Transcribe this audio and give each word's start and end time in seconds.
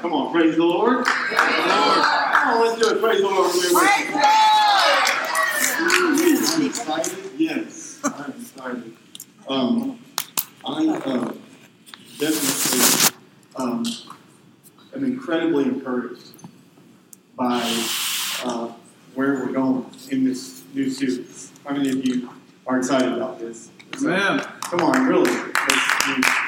Come 0.00 0.14
on, 0.14 0.32
praise 0.32 0.56
the 0.56 0.64
Lord. 0.64 1.04
Praise 1.04 1.56
the 1.56 1.68
Lord. 1.68 2.04
Come 2.04 2.48
on, 2.48 2.60
let's 2.66 2.80
do 2.80 2.88
it. 2.88 3.02
Praise 3.02 3.20
the 3.20 3.28
Lord. 3.28 3.50
Praise 3.50 3.68
the 3.68 3.74
Lord. 3.74 4.24
I'm 6.54 6.66
excited. 6.66 7.18
Yes, 7.36 8.00
I'm 8.04 8.30
excited. 8.30 8.96
Um, 9.46 9.98
I 10.64 10.88
uh, 10.88 11.32
definitely 12.18 13.14
um, 13.56 13.84
am 14.94 15.04
incredibly 15.04 15.64
encouraged 15.64 16.32
by 17.36 17.60
uh, 18.44 18.72
where 19.14 19.34
we're 19.34 19.52
going 19.52 19.84
in 20.10 20.24
this 20.24 20.64
new 20.72 20.88
series. 20.88 21.52
How 21.66 21.74
many 21.74 21.90
of 21.90 22.06
you 22.06 22.30
are 22.66 22.78
excited 22.78 23.12
about 23.12 23.38
this? 23.38 23.68
Amen. 23.96 24.40
Come 24.62 24.80
on, 24.80 25.06
really. 25.06 25.30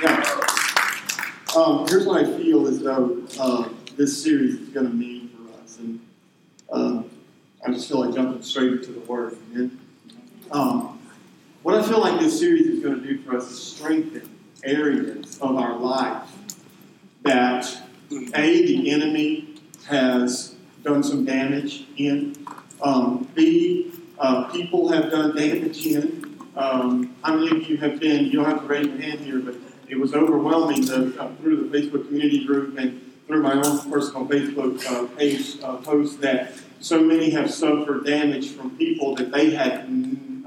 Yeah. 0.02 0.41
Um, 1.54 1.86
here's 1.86 2.06
what 2.06 2.24
I 2.24 2.38
feel 2.38 2.66
as 2.66 2.80
though 2.80 3.22
uh, 3.38 3.68
this 3.96 4.22
series 4.22 4.54
is 4.54 4.68
going 4.70 4.86
to 4.86 4.92
mean 4.92 5.28
for 5.28 5.62
us, 5.62 5.78
and 5.78 6.00
uh, 6.70 7.02
I 7.66 7.72
just 7.72 7.88
feel 7.88 8.00
like 8.00 8.14
jumping 8.14 8.42
straight 8.42 8.72
into 8.72 8.92
the 8.92 9.00
Word. 9.00 9.36
Um, 10.50 10.98
what 11.62 11.74
I 11.74 11.82
feel 11.86 12.00
like 12.00 12.18
this 12.20 12.38
series 12.38 12.66
is 12.66 12.82
going 12.82 13.02
to 13.02 13.06
do 13.06 13.18
for 13.22 13.36
us 13.36 13.50
is 13.50 13.62
strengthen 13.62 14.28
areas 14.64 15.38
of 15.40 15.56
our 15.56 15.76
life 15.76 16.26
that 17.22 17.70
a 18.10 18.66
the 18.66 18.90
enemy 18.90 19.56
has 19.86 20.54
done 20.82 21.02
some 21.02 21.26
damage 21.26 21.84
in. 21.98 22.46
Um, 22.80 23.28
B 23.34 23.92
uh, 24.18 24.44
people 24.44 24.88
have 24.88 25.10
done 25.10 25.36
damage 25.36 25.84
in. 25.84 26.38
Um, 26.56 27.14
how 27.22 27.36
many 27.36 27.50
of 27.50 27.68
you 27.68 27.76
have 27.76 28.00
been? 28.00 28.26
You 28.26 28.32
don't 28.32 28.44
have 28.46 28.60
to 28.60 28.66
raise 28.66 28.86
your 28.86 28.98
hand 28.98 29.20
here, 29.20 29.38
but 29.38 29.54
it 29.92 30.00
was 30.00 30.14
overwhelming 30.14 30.86
the, 30.86 31.14
uh, 31.20 31.30
through 31.36 31.68
the 31.68 31.78
Facebook 31.78 32.06
community 32.06 32.46
group 32.46 32.78
and 32.78 33.12
through 33.26 33.42
my 33.42 33.52
own 33.52 33.90
personal 33.90 34.26
Facebook 34.26 34.82
uh, 34.86 35.06
page 35.18 35.58
uh, 35.62 35.76
post 35.76 36.18
that 36.22 36.54
so 36.80 36.98
many 36.98 37.28
have 37.28 37.52
suffered 37.52 38.06
damage 38.06 38.52
from 38.52 38.74
people 38.78 39.14
that 39.14 39.30
they 39.30 39.50
had 39.50 39.86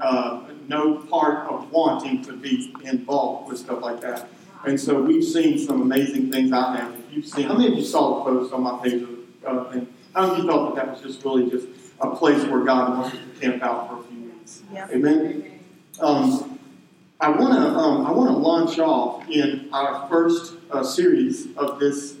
uh, 0.00 0.42
no 0.66 0.96
part 0.96 1.48
of 1.48 1.70
wanting 1.70 2.24
to 2.24 2.32
be 2.32 2.74
involved 2.82 3.48
with 3.48 3.60
stuff 3.60 3.80
like 3.82 4.00
that. 4.00 4.28
And 4.66 4.80
so 4.80 5.00
we've 5.00 5.24
seen 5.24 5.64
some 5.64 5.80
amazing 5.80 6.32
things 6.32 6.50
I 6.50 6.78
have. 6.78 6.92
You've 7.12 7.24
seen. 7.24 7.46
How 7.46 7.56
many 7.56 7.70
of 7.70 7.78
you 7.78 7.84
saw 7.84 8.18
the 8.18 8.24
post 8.24 8.52
on 8.52 8.62
my 8.62 8.80
page? 8.82 9.06
Uh, 9.46 9.66
and 9.66 9.86
how 10.12 10.22
many 10.22 10.40
of 10.40 10.44
you 10.44 10.50
thought 10.50 10.74
that 10.74 10.86
that 10.86 10.92
was 10.92 11.02
just 11.02 11.24
really 11.24 11.48
just 11.48 11.68
a 12.00 12.16
place 12.16 12.44
where 12.46 12.64
God 12.64 12.98
wants 12.98 13.16
us 13.16 13.22
to 13.22 13.40
camp 13.40 13.62
out 13.62 13.88
for 13.88 14.00
a 14.00 14.02
few 14.02 14.22
weeks? 14.22 14.62
Yep. 14.72 14.90
Amen. 14.90 15.60
Um, 16.00 16.45
I 17.18 17.30
want 17.30 17.54
to 17.54 17.78
um, 17.78 18.06
I 18.06 18.10
want 18.10 18.30
to 18.30 18.36
launch 18.36 18.78
off 18.78 19.28
in 19.30 19.70
our 19.72 20.06
first 20.08 20.54
uh, 20.70 20.82
series 20.82 21.48
of 21.56 21.78
this 21.80 22.16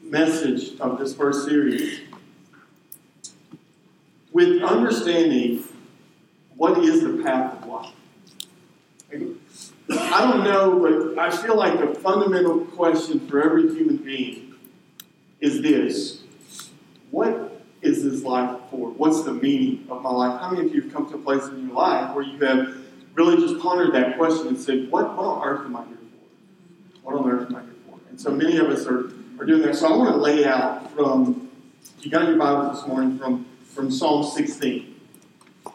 message 0.00 0.78
of 0.78 0.96
this 0.98 1.12
first 1.14 1.44
series 1.44 2.00
with 4.32 4.62
understanding 4.62 5.64
what 6.56 6.78
is 6.78 7.02
the 7.02 7.20
path 7.24 7.60
of 7.60 7.68
life. 7.68 7.92
I 9.90 10.30
don't 10.30 10.44
know, 10.44 10.78
but 10.78 11.18
I 11.18 11.36
feel 11.36 11.56
like 11.56 11.80
the 11.80 11.98
fundamental 11.98 12.60
question 12.66 13.26
for 13.28 13.42
every 13.42 13.74
human 13.74 13.96
being 13.96 14.54
is 15.40 15.62
this: 15.62 16.22
What 17.10 17.60
is 17.82 18.04
this 18.04 18.22
life 18.22 18.56
for? 18.70 18.90
What's 18.90 19.24
the 19.24 19.32
meaning 19.32 19.84
of 19.90 20.00
my 20.02 20.10
life? 20.10 20.40
How 20.40 20.52
many 20.52 20.68
of 20.68 20.74
you 20.76 20.82
have 20.82 20.92
come 20.92 21.08
to 21.10 21.16
a 21.16 21.18
place 21.18 21.44
in 21.46 21.66
your 21.66 21.74
life 21.74 22.14
where 22.14 22.22
you 22.22 22.38
have 22.44 22.79
really 23.14 23.36
just 23.36 23.60
pondered 23.60 23.94
that 23.94 24.16
question 24.16 24.48
and 24.48 24.58
said, 24.58 24.90
what, 24.90 25.16
what 25.16 25.24
on 25.24 25.46
earth 25.46 25.64
am 25.64 25.76
I 25.76 25.84
here 25.86 25.98
for? 27.02 27.10
What 27.10 27.20
on 27.20 27.30
earth 27.30 27.50
am 27.50 27.56
I 27.56 27.62
here 27.62 27.74
for? 27.86 27.98
And 28.08 28.20
so 28.20 28.30
many 28.30 28.58
of 28.58 28.66
us 28.68 28.86
are, 28.86 29.12
are 29.38 29.44
doing 29.44 29.62
that. 29.62 29.76
So 29.76 29.92
I 29.92 29.96
want 29.96 30.10
to 30.10 30.16
lay 30.16 30.44
out 30.44 30.92
from, 30.94 31.50
you 32.00 32.10
got 32.10 32.28
your 32.28 32.38
Bible 32.38 32.72
this 32.72 32.86
morning, 32.86 33.18
from, 33.18 33.46
from 33.64 33.90
Psalm 33.90 34.24
16. 34.24 35.00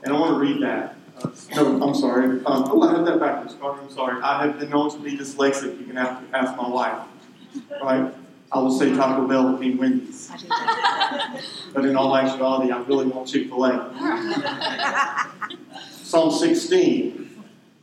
And 0.03 0.13
I 0.13 0.19
want 0.19 0.33
to 0.33 0.39
read 0.39 0.61
that. 0.63 0.95
Uh, 1.17 1.29
no, 1.55 1.81
I'm 1.81 1.95
sorry. 1.95 2.25
Um, 2.25 2.43
oh, 2.45 2.81
I 2.81 2.95
have 2.95 3.05
that 3.05 3.19
backwards, 3.19 3.55
Carter. 3.59 3.81
I'm 3.81 3.89
sorry. 3.89 4.21
I 4.21 4.45
have 4.45 4.59
been 4.59 4.69
known 4.69 4.91
to 4.91 4.99
be 4.99 5.17
dyslexic. 5.17 5.79
You 5.79 5.85
can 5.85 5.97
ask, 5.97 6.21
ask 6.33 6.57
my 6.57 6.67
wife. 6.67 7.07
Right? 7.81 8.13
I 8.51 8.59
will 8.59 8.71
say 8.71 8.95
Taco 8.95 9.27
Bell 9.27 9.51
would 9.51 9.59
mean 9.59 9.77
Wendy's. 9.77 10.31
but 11.73 11.85
in 11.85 11.95
all 11.95 12.15
actuality, 12.15 12.71
I 12.71 12.77
really 12.83 13.05
want 13.05 13.27
Chick 13.27 13.49
fil 13.49 13.65
A. 13.65 15.31
Psalm 16.03 16.31
16. 16.31 17.24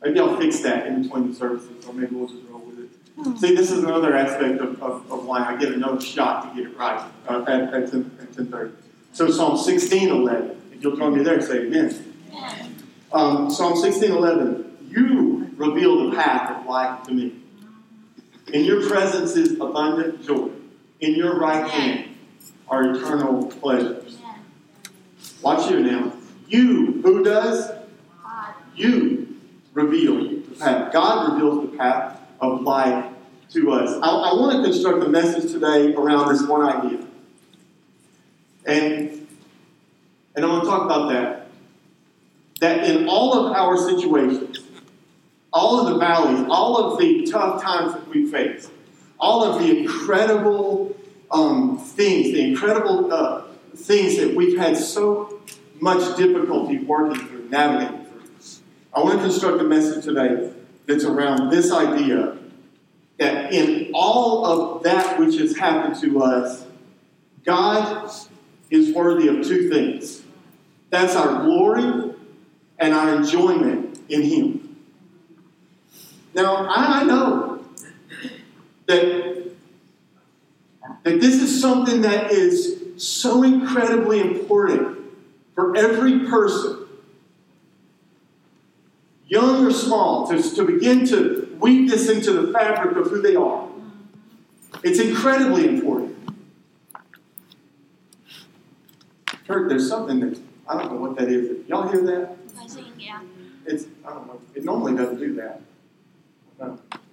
Maybe 0.02 0.18
I'll 0.18 0.36
fix 0.36 0.60
that 0.60 0.86
in 0.86 1.02
between 1.02 1.28
the 1.28 1.34
services, 1.34 1.86
or 1.86 1.94
maybe 1.94 2.14
we'll 2.14 2.28
just 2.28 2.42
roll 2.50 2.60
with 2.60 2.78
it. 2.80 3.38
See, 3.38 3.54
this 3.54 3.70
is 3.70 3.84
another 3.84 4.16
aspect 4.16 4.60
of, 4.60 4.82
of, 4.82 5.10
of 5.12 5.24
why 5.24 5.44
I 5.44 5.56
get 5.56 5.72
another 5.72 6.00
shot 6.00 6.42
to 6.42 6.60
get 6.60 6.72
it 6.72 6.76
right 6.76 7.08
uh, 7.28 7.42
at, 7.42 7.72
at, 7.72 7.90
10, 7.90 8.18
at 8.20 8.32
10.30. 8.32 8.72
So 9.12 9.30
Psalm 9.30 9.56
16, 9.56 10.08
11. 10.08 10.62
If 10.72 10.82
you'll 10.82 10.96
join 10.96 11.16
me 11.16 11.22
there, 11.22 11.41
say 11.41 11.66
amen. 11.66 12.14
Um, 13.12 13.50
Psalm 13.50 13.76
16, 13.76 14.10
11. 14.10 14.88
You 14.88 15.50
reveal 15.56 16.10
the 16.10 16.16
path 16.16 16.50
of 16.50 16.66
life 16.66 17.04
to 17.04 17.12
me. 17.12 17.34
In 18.52 18.64
your 18.64 18.88
presence 18.88 19.36
is 19.36 19.52
abundant 19.52 20.26
joy. 20.26 20.50
In 21.00 21.14
your 21.14 21.38
right 21.38 21.68
hand 21.70 22.16
are 22.68 22.94
eternal 22.94 23.46
pleasures. 23.46 24.18
Watch 25.42 25.70
you 25.70 25.80
now. 25.80 26.12
You, 26.48 27.00
who 27.02 27.22
does? 27.22 27.70
You 28.74 29.22
reveal 29.72 30.16
the 30.16 30.56
path. 30.59 30.93
God 30.93 31.33
reveals 31.33 31.71
the 31.71 31.77
path 31.77 32.21
of 32.41 32.62
life 32.62 33.06
to 33.50 33.72
us. 33.72 33.99
I, 34.03 34.09
I 34.09 34.34
want 34.34 34.56
to 34.56 34.71
construct 34.71 35.03
a 35.05 35.09
message 35.09 35.53
today 35.53 35.94
around 35.94 36.33
this 36.33 36.43
one 36.47 36.62
idea. 36.62 37.06
And, 38.65 39.27
and 40.34 40.44
I 40.44 40.49
want 40.49 40.65
to 40.65 40.71
talk 40.71 40.84
about 40.84 41.10
that. 41.10 41.49
That 42.60 42.84
in 42.88 43.09
all 43.09 43.47
of 43.47 43.53
our 43.53 43.77
situations, 43.77 44.60
all 45.53 45.81
of 45.81 45.93
the 45.93 45.99
valleys, 45.99 46.47
all 46.49 46.93
of 46.93 46.99
the 46.99 47.27
tough 47.31 47.62
times 47.62 47.94
that 47.94 48.09
we 48.09 48.31
face, 48.31 48.71
all 49.19 49.44
of 49.44 49.60
the 49.60 49.78
incredible 49.78 50.97
um, 51.31 51.78
things, 51.78 52.33
the 52.33 52.41
incredible 52.41 53.12
uh, 53.12 53.43
things 53.75 54.16
that 54.16 54.34
we've 54.34 54.56
had 54.56 54.77
so 54.77 55.41
much 55.81 56.16
difficulty 56.16 56.78
working 56.78 57.27
through, 57.27 57.49
navigating. 57.49 58.01
I 58.94 59.00
want 59.00 59.16
to 59.16 59.22
construct 59.22 59.60
a 59.60 59.64
message 59.64 60.04
today 60.04 60.53
that's 60.86 61.04
around 61.04 61.50
this 61.50 61.72
idea 61.72 62.36
that 63.19 63.53
in 63.53 63.91
all 63.94 64.44
of 64.44 64.82
that 64.82 65.19
which 65.19 65.38
has 65.38 65.56
happened 65.56 65.98
to 66.03 66.22
us, 66.22 66.66
God 67.44 68.10
is 68.70 68.94
worthy 68.94 69.28
of 69.28 69.47
two 69.47 69.70
things. 69.70 70.22
That's 70.91 71.16
our 71.16 71.42
glory 71.42 72.14
and 72.78 72.92
our 72.92 73.14
enjoyment 73.14 73.98
in 74.08 74.22
Him. 74.22 74.76
Now, 76.34 76.66
I 76.69 77.04
know 77.04 77.64
that, 78.86 79.53
that 81.03 81.20
this 81.20 81.41
is 81.42 81.60
something 81.60 82.03
that 82.03 82.30
is 82.30 82.80
so 82.97 83.42
incredibly 83.42 84.20
important 84.20 84.98
for 85.54 85.76
every 85.76 86.20
person, 86.20 86.81
young 89.32 89.65
or 89.65 89.72
small, 89.72 90.28
to, 90.28 90.43
to 90.43 90.62
begin 90.62 91.06
to 91.06 91.56
weave 91.59 91.91
this 91.91 92.10
into 92.10 92.32
the 92.34 92.53
fabric 92.53 92.94
of 92.98 93.10
who 93.10 93.22
they 93.22 93.34
are. 93.34 93.66
It's 94.84 95.00
incredibly 95.00 95.66
important. 95.66 96.15
Kurt, 99.47 99.71
there's 99.71 99.88
something 99.88 100.21
that 100.21 100.38
I 100.69 100.78
don't 100.78 100.92
know 100.92 101.00
what 101.00 101.16
that 101.16 101.28
is. 101.31 101.66
Y'all 101.66 101.88
hear 101.88 102.03
that? 102.03 102.37
Yeah. 102.98 103.22
It's 103.65 103.87
I 104.04 104.10
don't 104.10 104.26
know. 104.26 104.41
It 104.54 104.65
normally 104.65 104.97
doesn't 104.97 105.19
do 105.19 105.34
that. 105.37 105.62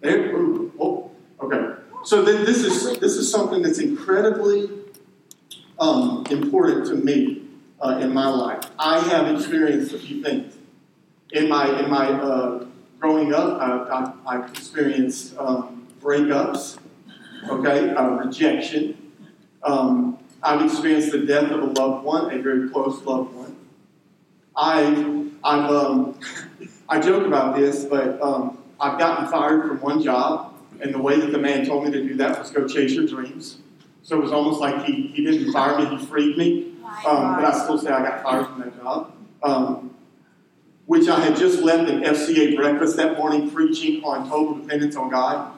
There, 0.01 0.31
oh, 0.79 1.11
okay. 1.39 1.81
So 2.03 2.21
then 2.21 2.43
this 2.43 2.63
is 2.65 2.99
this 2.99 3.13
is 3.13 3.31
something 3.31 3.61
that's 3.61 3.79
incredibly 3.79 4.69
um, 5.79 6.25
important 6.29 6.85
to 6.87 6.95
me 6.95 7.43
uh, 7.79 7.99
in 8.01 8.13
my 8.13 8.27
life. 8.27 8.63
I 8.77 8.99
have 8.99 9.33
experienced 9.33 9.93
a 9.93 9.99
few 9.99 10.21
things 10.21 10.58
in 11.31 11.49
my 11.49 11.79
in 11.79 11.89
my 11.89 12.09
uh, 12.09 12.65
growing 12.99 13.33
up. 13.33 13.61
I, 13.61 14.13
I, 14.25 14.35
I've 14.35 14.49
experienced 14.49 15.37
um, 15.37 15.87
breakups, 16.01 16.79
okay, 17.49 17.89
uh, 17.91 18.09
rejection. 18.09 19.11
Um, 19.63 20.17
I've 20.41 20.61
experienced 20.61 21.11
the 21.11 21.19
death 21.19 21.51
of 21.51 21.61
a 21.61 21.65
loved 21.65 22.05
one, 22.05 22.33
a 22.33 22.41
very 22.41 22.69
close 22.69 23.03
loved 23.03 23.33
one. 23.35 23.55
I 24.55 25.27
I've 25.43 25.69
um, 25.69 26.19
I 26.89 26.99
joke 26.99 27.25
about 27.25 27.55
this, 27.55 27.85
but 27.85 28.21
um, 28.21 28.57
I've 28.79 28.97
gotten 28.97 29.27
fired 29.29 29.67
from 29.67 29.81
one 29.81 30.01
job, 30.01 30.55
and 30.81 30.93
the 30.93 30.99
way 30.99 31.19
that 31.19 31.31
the 31.31 31.37
man 31.37 31.65
told 31.65 31.85
me 31.85 31.91
to 31.91 32.01
do 32.01 32.15
that 32.15 32.39
was 32.39 32.51
go 32.51 32.67
chase 32.67 32.93
your 32.93 33.05
dreams. 33.05 33.59
So 34.01 34.17
it 34.17 34.23
was 34.23 34.31
almost 34.31 34.59
like 34.59 34.85
he, 34.85 35.07
he 35.13 35.23
didn't 35.23 35.51
fire 35.51 35.77
me, 35.77 35.85
he 35.97 36.03
freed 36.03 36.37
me. 36.37 36.73
Um, 37.05 37.35
but 37.35 37.45
I 37.45 37.63
still 37.63 37.77
say 37.77 37.91
I 37.91 38.01
got 38.01 38.23
fired 38.23 38.47
from 38.47 38.59
that 38.61 38.81
job. 38.81 39.13
Which 40.89 41.07
I 41.07 41.19
had 41.19 41.37
just 41.37 41.59
left 41.59 41.87
an 41.87 42.01
FCA 42.01 42.55
breakfast 42.55 42.97
that 42.97 43.15
morning 43.15 43.51
preaching 43.51 44.03
on 44.03 44.27
total 44.27 44.55
dependence 44.55 44.95
on 44.95 45.11
God. 45.11 45.53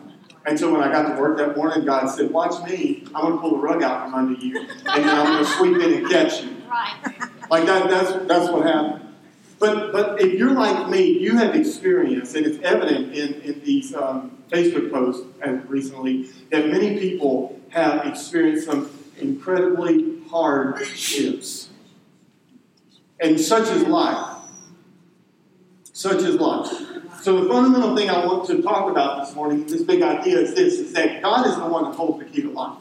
And 0.45 0.59
so 0.59 0.69
when 0.69 0.81
I 0.81 0.91
got 0.91 1.07
to 1.07 1.21
work 1.21 1.37
that 1.37 1.55
morning, 1.55 1.85
God 1.85 2.07
said, 2.07 2.31
Watch 2.31 2.61
me. 2.69 3.05
I'm 3.15 3.21
going 3.21 3.33
to 3.35 3.39
pull 3.39 3.51
the 3.51 3.57
rug 3.57 3.81
out 3.81 4.03
from 4.03 4.13
under 4.13 4.37
you, 4.37 4.59
and 4.59 5.05
then 5.05 5.07
I'm 5.09 5.25
going 5.27 5.45
to 5.45 5.51
sweep 5.51 5.77
in 5.77 5.93
and 5.93 6.09
catch 6.09 6.43
you. 6.43 6.49
Right. 6.69 7.29
Like 7.49 7.65
that, 7.65 7.89
that's, 7.89 8.27
that's 8.27 8.51
what 8.51 8.65
happened. 8.65 9.07
But, 9.57 9.93
but 9.93 10.19
if 10.19 10.33
you're 10.33 10.51
like 10.51 10.89
me, 10.89 11.03
you 11.19 11.37
have 11.37 11.55
experienced, 11.55 12.35
and 12.35 12.45
it's 12.45 12.61
evident 12.61 13.15
in, 13.15 13.35
in 13.35 13.63
these 13.63 13.95
um, 13.95 14.37
Facebook 14.49 14.91
posts 14.91 15.25
as 15.39 15.63
recently, 15.69 16.23
that 16.49 16.67
many 16.67 16.99
people 16.99 17.57
have 17.69 18.05
experienced 18.05 18.65
some 18.65 18.89
incredibly 19.17 20.19
hardships. 20.29 21.69
And 23.21 23.39
such 23.39 23.69
is 23.69 23.83
life. 23.83 24.30
Such 26.01 26.23
is 26.23 26.33
life. 26.37 26.67
So 27.21 27.43
the 27.43 27.47
fundamental 27.47 27.95
thing 27.95 28.09
I 28.09 28.25
want 28.25 28.47
to 28.47 28.59
talk 28.63 28.89
about 28.89 29.23
this 29.23 29.35
morning, 29.35 29.67
this 29.67 29.83
big 29.83 30.01
idea 30.01 30.39
is 30.39 30.55
this, 30.55 30.79
is 30.79 30.93
that 30.93 31.21
God 31.21 31.45
is 31.45 31.55
the 31.55 31.67
one 31.67 31.83
that 31.83 31.95
holds 31.95 32.17
the 32.17 32.25
key 32.25 32.41
to 32.41 32.49
life. 32.49 32.79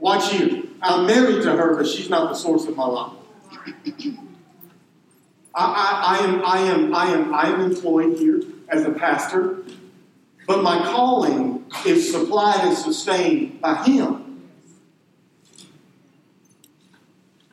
Watch 0.00 0.32
you. 0.32 0.68
I'm 0.82 1.06
married 1.06 1.44
to 1.44 1.52
her, 1.52 1.76
but 1.76 1.86
she's 1.86 2.10
not 2.10 2.28
the 2.28 2.34
source 2.34 2.66
of 2.66 2.76
my 2.76 2.86
life. 2.86 3.12
I, 5.54 5.62
I, 5.64 6.16
I, 6.16 6.24
am, 6.24 6.44
I, 6.44 6.58
am, 6.58 6.92
I, 6.92 7.06
am, 7.12 7.34
I 7.34 7.46
am 7.50 7.60
employed 7.60 8.18
here 8.18 8.42
as 8.68 8.84
a 8.84 8.90
pastor, 8.90 9.62
but 10.48 10.64
my 10.64 10.78
calling 10.90 11.64
is 11.86 12.10
supplied 12.10 12.66
and 12.66 12.76
sustained 12.76 13.60
by 13.60 13.84
Him. 13.84 14.42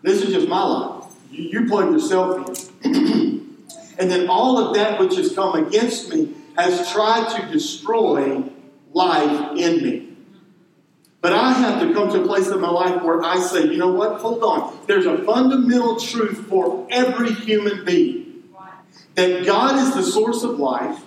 This 0.02 0.24
is 0.24 0.34
just 0.34 0.48
my 0.48 0.64
life. 0.64 1.04
You, 1.30 1.44
you 1.44 1.68
plug 1.68 1.92
yourself 1.92 2.50
in. 2.50 2.67
And 4.00 4.10
then 4.10 4.28
all 4.30 4.58
of 4.58 4.76
that 4.76 5.00
which 5.00 5.16
has 5.16 5.34
come 5.34 5.56
against 5.56 6.14
me 6.14 6.34
has 6.58 6.92
tried 6.92 7.30
to 7.36 7.48
destroy 7.52 8.44
life 8.94 9.58
in 9.58 9.84
me. 9.84 10.10
But 11.22 11.34
I 11.34 11.52
have 11.52 11.82
to 11.82 11.94
come 11.94 12.10
to 12.12 12.22
a 12.22 12.26
place 12.26 12.48
in 12.48 12.62
my 12.62 12.70
life 12.70 13.02
where 13.04 13.24
I 13.24 13.40
say, 13.40 13.64
you 13.64 13.78
know 13.78 13.92
what? 13.92 14.22
Hold 14.22 14.44
on. 14.44 14.80
There's 14.88 15.06
a 15.06 15.18
fundamental 15.24 16.00
truth 16.00 16.46
for 16.48 16.88
every 16.90 17.34
human 17.34 17.84
being 17.84 18.44
that 19.16 19.46
God 19.46 19.78
is 19.78 19.96
the 19.96 20.04
source 20.04 20.44
of 20.44 20.60
life, 20.60 21.02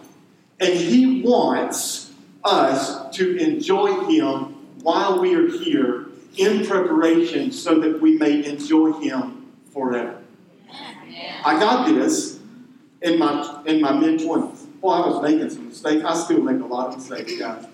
and 0.59 0.75
He 0.75 1.23
wants 1.23 2.13
us 2.45 3.17
to 3.17 3.37
enjoy 3.37 4.09
Him 4.09 4.57
while 4.83 5.21
we 5.21 5.35
are 5.37 5.49
here 5.49 6.07
in 6.37 6.67
preparation 6.67 7.53
so 7.53 7.79
that 7.81 8.01
we 8.01 8.19
may 8.19 8.45
enjoy 8.45 8.93
Him 8.95 9.53
forever. 9.73 10.21
I 11.45 11.59
got 11.59 11.89
this 11.89 12.30
in 13.03 13.19
my 13.19 13.63
in 13.67 13.81
my 13.81 13.93
mid 13.93 14.23
twenties. 14.23 14.67
Well, 14.81 14.95
I 14.95 15.09
was 15.09 15.23
making 15.23 15.51
some 15.51 15.69
mistakes. 15.69 16.05
I 16.05 16.15
still 16.15 16.43
make 16.43 16.61
a 16.61 16.67
lot 16.67 16.89
of 16.89 16.97
mistakes, 16.97 17.39
guys. 17.39 17.67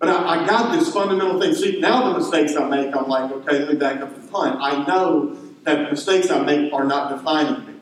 But 0.00 0.08
I, 0.08 0.42
I, 0.42 0.46
got 0.46 0.72
this 0.76 0.92
fundamental 0.92 1.38
thing. 1.38 1.54
See, 1.54 1.78
now 1.78 2.10
the 2.10 2.18
mistakes 2.18 2.56
I 2.56 2.66
make, 2.66 2.96
I'm 2.96 3.06
like, 3.06 3.30
okay, 3.30 3.58
let 3.58 3.68
me 3.68 3.74
back 3.74 4.00
up 4.00 4.16
and 4.16 4.30
punt. 4.30 4.58
I 4.58 4.84
know 4.86 5.36
that 5.64 5.84
the 5.84 5.90
mistakes 5.90 6.30
I 6.30 6.42
make 6.42 6.72
are 6.72 6.84
not 6.84 7.10
defining 7.10 7.66
me. 7.66 7.74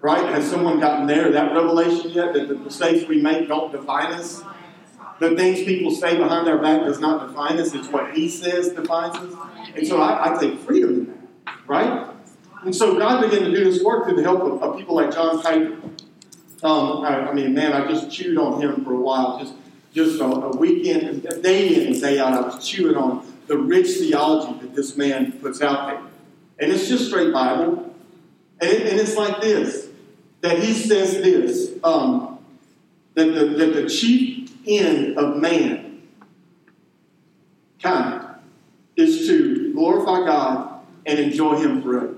Right? 0.00 0.24
Has 0.30 0.50
someone 0.50 0.80
gotten 0.80 1.06
there, 1.06 1.30
that 1.32 1.52
revelation 1.52 2.10
yet? 2.10 2.32
That 2.32 2.48
the 2.48 2.54
mistakes 2.54 3.06
we 3.06 3.20
make 3.20 3.48
don't 3.48 3.70
define 3.70 4.14
us? 4.14 4.42
The 5.20 5.36
things 5.36 5.62
people 5.62 5.90
say 5.90 6.16
behind 6.16 6.48
our 6.48 6.58
back 6.58 6.82
does 6.82 7.00
not 7.00 7.28
define 7.28 7.58
us. 7.58 7.74
It's 7.74 7.88
what 7.88 8.14
He 8.14 8.28
says 8.28 8.70
defines 8.70 9.16
us. 9.16 9.34
And 9.74 9.86
so 9.86 10.00
I, 10.00 10.34
I 10.34 10.40
take 10.40 10.58
freedom 10.60 10.90
in 10.90 11.06
that. 11.06 11.58
Right? 11.66 12.15
And 12.66 12.74
so 12.74 12.98
God 12.98 13.22
began 13.22 13.44
to 13.44 13.56
do 13.56 13.62
this 13.62 13.80
work 13.80 14.06
through 14.06 14.16
the 14.16 14.24
help 14.24 14.42
of, 14.42 14.60
of 14.60 14.76
people 14.76 14.96
like 14.96 15.12
John 15.12 15.40
Piper. 15.40 15.76
Um, 16.64 17.04
I, 17.04 17.28
I 17.28 17.32
mean, 17.32 17.54
man, 17.54 17.72
I 17.72 17.86
just 17.86 18.10
chewed 18.10 18.36
on 18.38 18.60
him 18.60 18.84
for 18.84 18.92
a 18.92 19.00
while. 19.00 19.38
Just 19.38 19.54
just 19.94 20.20
a, 20.20 20.24
a 20.24 20.56
weekend, 20.56 21.24
a 21.26 21.40
day 21.40 21.74
in 21.74 21.92
and 21.92 22.00
day 22.00 22.18
out, 22.18 22.32
I 22.32 22.40
was 22.40 22.68
chewing 22.68 22.96
on 22.96 23.32
the 23.46 23.56
rich 23.56 23.86
theology 23.98 24.58
that 24.60 24.74
this 24.74 24.96
man 24.96 25.32
puts 25.32 25.62
out 25.62 25.86
there. 25.88 26.02
And 26.58 26.72
it's 26.72 26.88
just 26.88 27.06
straight 27.06 27.32
Bible. 27.32 27.94
And, 28.60 28.70
it, 28.70 28.88
and 28.88 29.00
it's 29.00 29.16
like 29.16 29.40
this 29.40 29.88
that 30.40 30.58
he 30.58 30.74
says 30.74 31.14
this 31.14 31.70
um, 31.84 32.40
that, 33.14 33.26
the, 33.26 33.46
that 33.46 33.74
the 33.74 33.88
chief 33.88 34.50
end 34.66 35.16
of 35.16 35.36
man 35.36 36.02
kind 37.80 38.26
is 38.96 39.28
to 39.28 39.72
glorify 39.72 40.26
God 40.26 40.80
and 41.06 41.18
enjoy 41.18 41.58
Him 41.58 41.80
forever. 41.80 42.16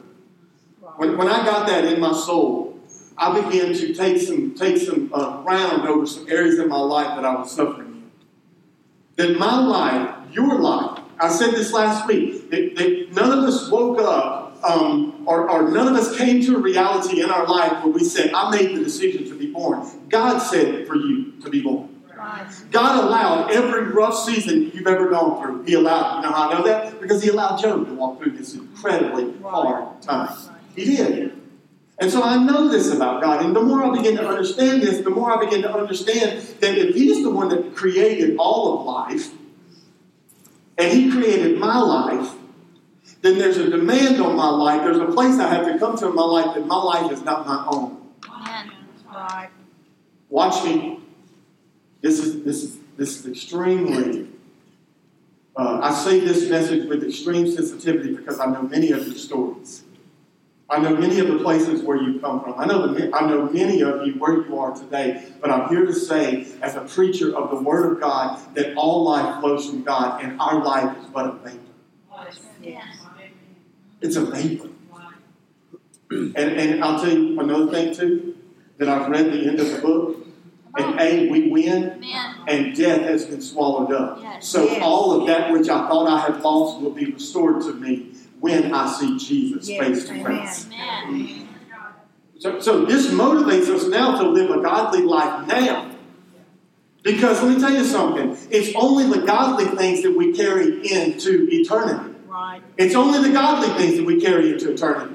When, 0.98 1.16
when 1.16 1.28
I 1.28 1.44
got 1.44 1.68
that 1.68 1.84
in 1.84 2.00
my 2.00 2.12
soul, 2.12 2.76
I 3.16 3.40
began 3.40 3.72
to 3.72 3.94
take 3.94 4.20
some 4.20 4.56
take 4.56 4.78
some 4.78 5.10
uh, 5.14 5.42
ground 5.42 5.86
over 5.88 6.04
some 6.06 6.28
areas 6.28 6.58
in 6.58 6.68
my 6.68 6.80
life 6.80 7.14
that 7.14 7.24
I 7.24 7.36
was 7.36 7.52
suffering 7.52 7.86
in. 7.86 8.10
That 9.14 9.38
my 9.38 9.60
life, 9.64 10.32
your 10.32 10.58
life, 10.58 10.98
I 11.20 11.28
said 11.28 11.52
this 11.52 11.72
last 11.72 12.08
week, 12.08 12.50
that, 12.50 12.74
that 12.74 13.12
none 13.12 13.38
of 13.38 13.44
us 13.44 13.70
woke 13.70 14.00
up 14.00 14.58
um, 14.64 15.22
or, 15.24 15.48
or, 15.48 15.70
none 15.70 15.86
of 15.86 15.94
us 15.94 16.16
came 16.18 16.42
to 16.42 16.56
a 16.56 16.58
reality 16.58 17.22
in 17.22 17.30
our 17.30 17.46
life 17.46 17.84
where 17.84 17.92
we 17.92 18.02
said, 18.02 18.32
I 18.34 18.50
made 18.50 18.76
the 18.76 18.82
decision 18.82 19.24
to 19.26 19.38
be 19.38 19.52
born. 19.52 19.86
God 20.08 20.40
said 20.40 20.84
for 20.88 20.96
you 20.96 21.34
to 21.42 21.48
be 21.48 21.62
born. 21.62 21.94
God 22.72 23.04
allowed 23.04 23.52
every 23.52 23.84
rough 23.84 24.18
season 24.18 24.72
you've 24.74 24.88
ever 24.88 25.08
gone 25.08 25.40
through. 25.40 25.62
He 25.62 25.74
allowed. 25.74 26.16
You 26.16 26.22
know 26.22 26.32
how 26.32 26.50
I 26.50 26.54
know 26.54 26.64
that? 26.64 27.00
Because 27.00 27.22
He 27.22 27.28
allowed 27.30 27.58
Job 27.58 27.86
to 27.86 27.94
walk 27.94 28.20
through 28.20 28.32
this 28.32 28.54
incredibly 28.54 29.40
hard 29.42 30.02
time. 30.02 30.57
He 30.78 30.96
did. 30.96 31.32
And 32.00 32.10
so 32.10 32.22
I 32.22 32.36
know 32.36 32.68
this 32.68 32.92
about 32.92 33.22
God. 33.22 33.44
And 33.44 33.54
the 33.54 33.62
more 33.62 33.82
I 33.82 33.96
begin 33.96 34.16
to 34.16 34.28
understand 34.28 34.82
this, 34.82 35.00
the 35.02 35.10
more 35.10 35.36
I 35.36 35.44
begin 35.44 35.62
to 35.62 35.72
understand 35.72 36.40
that 36.60 36.78
if 36.78 36.94
He's 36.94 37.22
the 37.22 37.30
one 37.30 37.48
that 37.48 37.74
created 37.74 38.36
all 38.38 38.78
of 38.78 38.86
life, 38.86 39.32
and 40.76 40.92
He 40.92 41.10
created 41.10 41.58
my 41.58 41.78
life, 41.78 42.32
then 43.20 43.36
there's 43.38 43.56
a 43.56 43.68
demand 43.68 44.20
on 44.20 44.36
my 44.36 44.48
life. 44.48 44.82
There's 44.82 44.98
a 44.98 45.06
place 45.06 45.40
I 45.40 45.52
have 45.52 45.66
to 45.66 45.78
come 45.78 45.96
to 45.98 46.08
in 46.08 46.14
my 46.14 46.22
life 46.22 46.54
that 46.54 46.66
my 46.66 46.76
life 46.76 47.10
is 47.10 47.22
not 47.22 47.44
my 47.46 47.66
own. 47.66 47.96
Watch 50.28 50.64
me. 50.64 51.00
This 52.00 52.20
is 52.20 52.44
this 52.44 52.62
is 52.62 52.78
this 52.96 53.18
is 53.18 53.26
extremely. 53.26 54.28
Uh, 55.56 55.80
I 55.82 55.92
say 55.92 56.20
this 56.20 56.48
message 56.48 56.88
with 56.88 57.02
extreme 57.02 57.50
sensitivity 57.50 58.14
because 58.14 58.38
I 58.38 58.46
know 58.46 58.62
many 58.62 58.92
of 58.92 59.04
your 59.04 59.16
stories. 59.16 59.82
I 60.70 60.78
know 60.80 60.94
many 60.94 61.18
of 61.18 61.28
the 61.28 61.38
places 61.38 61.82
where 61.82 61.96
you 61.96 62.20
come 62.20 62.42
from. 62.42 62.58
I 62.58 62.66
know, 62.66 62.88
the, 62.88 63.14
I 63.16 63.26
know 63.26 63.46
many 63.46 63.82
of 63.82 64.06
you 64.06 64.14
where 64.14 64.46
you 64.46 64.58
are 64.58 64.74
today, 64.74 65.32
but 65.40 65.50
I'm 65.50 65.70
here 65.70 65.86
to 65.86 65.94
say, 65.94 66.46
as 66.60 66.76
a 66.76 66.82
preacher 66.82 67.34
of 67.34 67.50
the 67.50 67.56
Word 67.56 67.92
of 67.92 68.00
God, 68.00 68.38
that 68.54 68.76
all 68.76 69.02
life 69.02 69.40
flows 69.40 69.70
from 69.70 69.82
God, 69.82 70.22
and 70.22 70.38
our 70.38 70.62
life 70.62 70.94
is 70.98 71.06
but 71.06 71.26
a 71.26 71.32
vapor. 71.32 71.58
It's 74.02 74.16
a 74.16 74.26
vapor. 74.26 74.68
And, 76.10 76.36
and 76.36 76.84
I'll 76.84 77.00
tell 77.00 77.16
you 77.16 77.40
another 77.40 77.70
thing, 77.72 77.94
too, 77.94 78.36
that 78.76 78.90
I've 78.90 79.08
read 79.08 79.32
the 79.32 79.46
end 79.46 79.60
of 79.60 79.70
the 79.70 79.78
book. 79.78 80.26
And 80.76 81.00
A, 81.00 81.30
we 81.30 81.48
win, 81.48 82.04
and 82.46 82.76
death 82.76 83.00
has 83.00 83.24
been 83.24 83.40
swallowed 83.40 83.90
up. 83.90 84.42
So 84.42 84.80
all 84.80 85.18
of 85.18 85.26
that 85.26 85.50
which 85.50 85.70
I 85.70 85.88
thought 85.88 86.06
I 86.06 86.20
had 86.20 86.42
lost 86.42 86.80
will 86.82 86.90
be 86.90 87.06
restored 87.06 87.62
to 87.62 87.72
me 87.72 88.12
when 88.40 88.72
I 88.72 88.90
see 88.90 89.18
Jesus 89.18 89.68
face 89.68 90.06
to 90.08 90.24
face. 90.24 90.68
So, 92.38 92.60
so 92.60 92.84
this 92.84 93.08
motivates 93.08 93.68
us 93.68 93.86
now 93.88 94.20
to 94.20 94.28
live 94.28 94.50
a 94.50 94.62
godly 94.62 95.02
life 95.02 95.46
now. 95.46 95.90
Because 97.02 97.42
let 97.42 97.54
me 97.54 97.60
tell 97.60 97.72
you 97.72 97.84
something, 97.84 98.36
it's 98.50 98.74
only 98.76 99.06
the 99.06 99.24
godly 99.24 99.64
things 99.76 100.02
that 100.02 100.16
we 100.16 100.32
carry 100.32 100.86
into 100.88 101.48
eternity. 101.50 102.14
Right. 102.26 102.62
It's 102.76 102.94
only 102.94 103.26
the 103.26 103.32
godly 103.32 103.68
things 103.82 103.96
that 103.96 104.04
we 104.04 104.20
carry 104.20 104.52
into 104.52 104.72
eternity. 104.72 105.14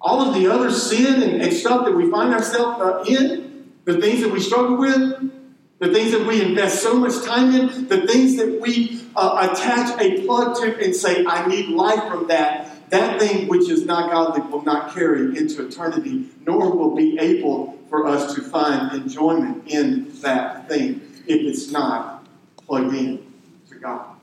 All 0.00 0.20
of 0.20 0.34
the 0.34 0.52
other 0.52 0.70
sin 0.70 1.22
and, 1.22 1.42
and 1.42 1.52
stuff 1.52 1.84
that 1.86 1.92
we 1.92 2.10
find 2.10 2.34
ourselves 2.34 2.80
uh, 2.80 3.04
in, 3.08 3.72
the 3.84 4.00
things 4.00 4.20
that 4.20 4.30
we 4.30 4.40
struggle 4.40 4.76
with, 4.76 5.30
the 5.78 5.92
things 5.92 6.12
that 6.12 6.26
we 6.26 6.42
invest 6.42 6.82
so 6.82 6.94
much 6.94 7.22
time 7.24 7.54
in, 7.54 7.86
the 7.88 8.06
things 8.06 8.36
that 8.36 8.60
we 8.60 9.02
uh, 9.14 9.48
attach 9.50 10.00
a 10.00 10.24
plug 10.24 10.56
to 10.56 10.82
and 10.82 10.94
say, 10.94 11.24
I 11.26 11.46
need 11.46 11.68
life 11.68 12.10
from 12.10 12.28
that, 12.28 12.90
that 12.90 13.20
thing 13.20 13.46
which 13.48 13.68
is 13.68 13.84
not 13.84 14.10
godly 14.10 14.40
will 14.50 14.62
not 14.62 14.94
carry 14.94 15.36
into 15.36 15.66
eternity, 15.66 16.30
nor 16.46 16.74
will 16.74 16.94
be 16.94 17.18
able 17.18 17.78
for 17.90 18.06
us 18.06 18.34
to 18.34 18.42
find 18.42 18.92
enjoyment 18.92 19.68
in 19.68 20.10
that 20.20 20.68
thing 20.68 21.02
if 21.26 21.40
it's 21.42 21.70
not 21.70 22.26
plugged 22.56 22.94
in 22.94 23.32
to 23.68 23.74
God. 23.76 24.16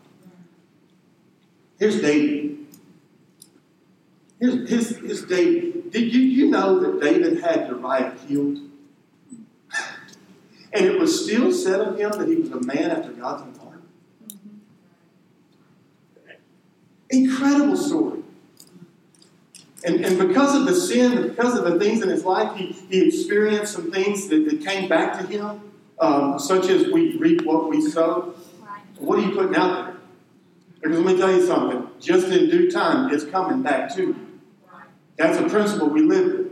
Here's 1.77 2.01
David. 2.01 2.65
Here's, 4.39 4.69
here's, 4.69 4.98
here's 4.98 5.25
David. 5.25 5.91
Did 5.91 6.13
you, 6.13 6.22
you 6.22 6.50
know 6.50 6.79
that 6.79 7.01
David 7.01 7.41
had 7.41 7.67
Uriah 7.67 8.15
killed? 8.27 8.60
And 10.74 10.86
it 10.86 11.00
was 11.00 11.24
still 11.24 11.51
said 11.51 11.80
of 11.80 12.00
him 12.00 12.12
that 12.12 12.27
he 12.27 12.36
was 12.36 12.51
a 12.51 12.60
man 12.62 12.92
after 12.92 13.12
God's 13.12 13.44
own 13.44 13.56
heart. 13.65 13.82
Incredible 17.10 17.77
story. 17.77 18.22
And, 19.86 20.03
and 20.03 20.18
because 20.18 20.56
of 20.56 20.65
the 20.65 20.74
sin, 20.74 21.27
because 21.27 21.58
of 21.58 21.65
the 21.65 21.77
things 21.77 22.01
in 22.01 22.10
his 22.10 22.24
life, 22.24 22.56
he, 22.58 22.68
he 22.89 23.08
experienced 23.08 23.74
some 23.74 23.92
things 23.92 24.27
that, 24.30 24.46
that 24.50 24.65
came 24.65 24.88
back 24.89 25.20
to 25.20 25.27
him. 25.27 25.62
um, 26.00 26.39
such 26.39 26.70
as 26.70 26.92
we 26.92 27.18
reap 27.18 27.44
what 27.44 27.70
we 27.70 27.82
sow, 27.82 28.34
what 28.98 29.20
are 29.20 29.22
you 29.22 29.32
putting 29.32 29.56
out 29.56 29.86
there? 29.86 29.98
Because 30.82 31.00
let 31.00 31.13
me 31.13 31.18
tell 31.18 31.32
you 31.32 31.46
something, 31.46 31.88
just 32.00 32.27
in 32.27 32.50
due 32.50 32.70
time, 32.70 33.13
it's 33.13 33.24
coming 33.24 33.62
back 33.62 33.94
to 33.96 34.01
you. 34.01 34.15
That's 35.18 35.38
a 35.38 35.48
principle 35.48 35.89
we 35.89 36.01
live 36.01 36.25
with, 36.25 36.43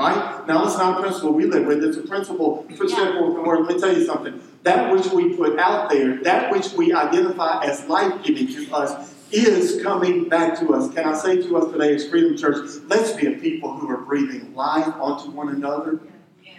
right? 0.00 0.46
Now, 0.46 0.64
it's 0.64 0.76
not 0.76 0.98
a 0.98 1.02
principle 1.02 1.32
we 1.32 1.44
live 1.44 1.66
with, 1.66 1.84
it's 1.84 1.96
a 1.96 2.02
principle 2.02 2.66
for 2.76 2.88
simple 2.88 3.34
the 3.34 3.42
word. 3.42 3.66
Let 3.66 3.74
me 3.74 3.80
tell 3.80 3.96
you 3.96 4.04
something. 4.04 4.40
That 4.62 4.92
which 4.92 5.06
we 5.12 5.34
put 5.36 5.58
out 5.58 5.90
there, 5.90 6.22
that 6.22 6.50
which 6.50 6.72
we 6.72 6.92
identify 6.92 7.62
as 7.64 7.86
life 7.86 8.22
giving 8.22 8.48
to 8.48 8.74
us, 8.74 9.14
is 9.32 9.80
coming 9.82 10.28
back 10.28 10.58
to 10.58 10.74
us. 10.74 10.92
Can 10.92 11.06
I 11.06 11.14
say 11.16 11.40
to 11.42 11.56
us 11.56 11.70
today 11.72 11.94
as 11.94 12.08
Freedom 12.08 12.36
Church, 12.36 12.68
let's 12.86 13.12
be 13.12 13.26
a 13.26 13.32
people 13.38 13.76
who 13.76 13.88
are 13.88 13.98
breathing 13.98 14.54
life 14.54 14.92
onto 15.00 15.30
one 15.30 15.50
another. 15.50 16.00
Yes. 16.42 16.56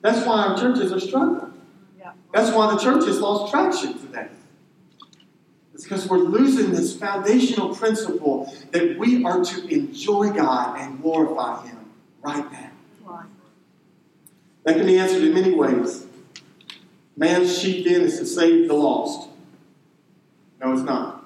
That's 0.00 0.26
why 0.26 0.46
our 0.46 0.58
churches 0.58 0.92
are 0.92 1.00
struggling. 1.00 1.52
Yeah. 1.98 2.12
That's 2.32 2.54
why 2.56 2.74
the 2.74 2.78
church 2.78 3.04
has 3.04 3.20
lost 3.20 3.52
traction 3.52 3.98
today. 3.98 4.28
It's 5.82 5.88
because 5.88 6.08
we're 6.08 6.18
losing 6.18 6.70
this 6.70 6.96
foundational 6.96 7.74
principle 7.74 8.54
that 8.70 8.96
we 9.00 9.24
are 9.24 9.44
to 9.44 9.66
enjoy 9.66 10.30
God 10.30 10.78
and 10.78 11.02
glorify 11.02 11.66
Him 11.66 11.90
right 12.22 12.52
now. 12.52 12.70
That 14.62 14.76
can 14.76 14.86
be 14.86 14.96
answered 14.96 15.24
in 15.24 15.34
many 15.34 15.52
ways. 15.52 16.06
Man's 17.16 17.60
chief 17.60 17.84
end 17.88 18.04
is 18.04 18.20
to 18.20 18.26
save 18.26 18.68
the 18.68 18.74
lost. 18.74 19.28
No, 20.60 20.72
it's 20.72 20.82
not. 20.82 21.24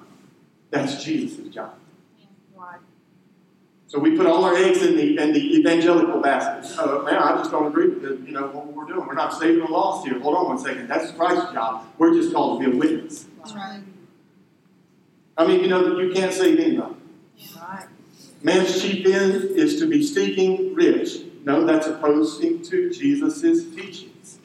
That's 0.71 1.03
Jesus' 1.03 1.53
job. 1.53 1.75
So 3.85 3.99
we 3.99 4.17
put 4.17 4.25
all 4.25 4.43
our 4.43 4.55
eggs 4.55 4.81
in 4.81 4.97
the 4.97 5.21
in 5.21 5.33
the 5.33 5.55
evangelical 5.55 6.19
basket. 6.19 6.75
Oh, 6.79 7.03
man, 7.03 7.13
I 7.13 7.37
just 7.37 7.51
don't 7.51 7.67
agree 7.67 7.89
with 7.89 8.01
the, 8.01 8.27
you 8.27 8.33
know 8.33 8.47
what 8.47 8.65
we're 8.65 8.85
doing. 8.85 9.05
We're 9.05 9.13
not 9.13 9.35
saving 9.35 9.59
the 9.59 9.71
lost 9.71 10.07
here. 10.07 10.19
Hold 10.19 10.35
on 10.35 10.47
one 10.47 10.57
second. 10.57 10.87
That's 10.87 11.11
Christ's 11.11 11.53
job. 11.53 11.85
We're 11.99 12.15
just 12.15 12.33
called 12.33 12.59
to 12.59 12.71
be 12.71 12.75
a 12.75 12.79
witness. 12.79 13.27
That's 13.37 13.53
right. 13.53 13.83
I 15.37 15.45
mean, 15.45 15.61
you 15.61 15.67
know 15.67 15.87
that 15.87 16.03
you 16.03 16.11
can't 16.11 16.33
save 16.33 16.59
anybody. 16.59 16.95
Right. 17.55 17.87
Man's 18.41 18.81
chief 18.81 19.05
end 19.05 19.35
is 19.51 19.79
to 19.79 19.87
be 19.87 20.03
seeking 20.03 20.73
rich. 20.73 21.21
No, 21.43 21.65
that's 21.65 21.87
opposing 21.87 22.63
to 22.63 22.89
Jesus' 22.91 23.41
teachings. 23.75 24.39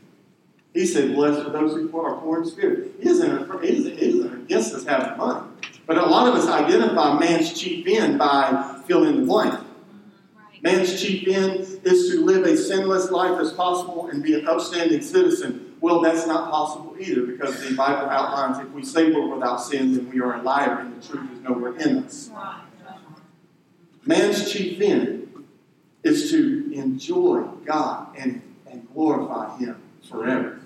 He 0.75 0.87
said, 0.87 1.15
Blessed 1.15 1.47
are 1.47 1.51
those 1.51 1.75
who 1.75 2.01
are 2.01 2.17
poor 2.17 2.43
in 2.43 2.49
spirit. 2.49 2.93
He 3.01 3.09
isn't, 3.09 3.65
isn't, 3.65 3.99
he 3.99 4.09
isn't 4.09 4.35
against 4.35 4.75
us 4.75 4.85
having 4.85 5.19
money. 5.19 5.49
But 5.87 5.99
a 5.99 6.07
lot 6.07 6.29
of 6.29 6.35
us 6.35 6.47
identify 6.49 7.19
man's 7.19 7.59
chief 7.59 7.87
end 7.87 8.19
by 8.19 8.81
fill 8.87 9.05
in 9.05 9.21
the 9.21 9.27
blank. 9.27 9.55
Mm-hmm. 9.55 10.63
Man's 10.63 11.03
chief 11.03 11.27
end 11.29 11.61
is 11.85 12.11
to 12.11 12.25
live 12.25 12.45
a 12.45 12.57
sinless 12.57 13.11
life 13.11 13.39
as 13.41 13.53
possible 13.53 14.09
and 14.09 14.23
be 14.23 14.35
an 14.35 14.47
upstanding 14.47 15.03
citizen. 15.03 15.72
Well, 15.83 16.01
that's 16.01 16.29
not 16.29 16.49
possible 16.49 16.95
either 17.01 17.23
because 17.23 17.61
the 17.69 17.75
Bible 17.75 18.09
outlines 18.09 18.65
if 18.65 18.71
we 18.71 18.85
say 18.85 19.11
we're 19.11 19.35
without 19.35 19.57
sin, 19.57 19.97
then 19.97 20.09
we 20.09 20.21
are 20.21 20.35
a 20.35 20.43
liar 20.43 20.79
and 20.79 21.03
the 21.03 21.05
truth 21.05 21.29
is 21.33 21.41
nowhere 21.41 21.77
in 21.77 22.05
us. 22.05 22.31
Man's 24.07 24.53
chief 24.53 24.81
end 24.81 25.45
is 26.05 26.31
to 26.31 26.73
enjoy 26.73 27.43
God 27.65 28.17
and, 28.17 28.41
and 28.71 28.87
glorify 28.95 29.59
Him 29.59 29.83
forever. 30.09 30.61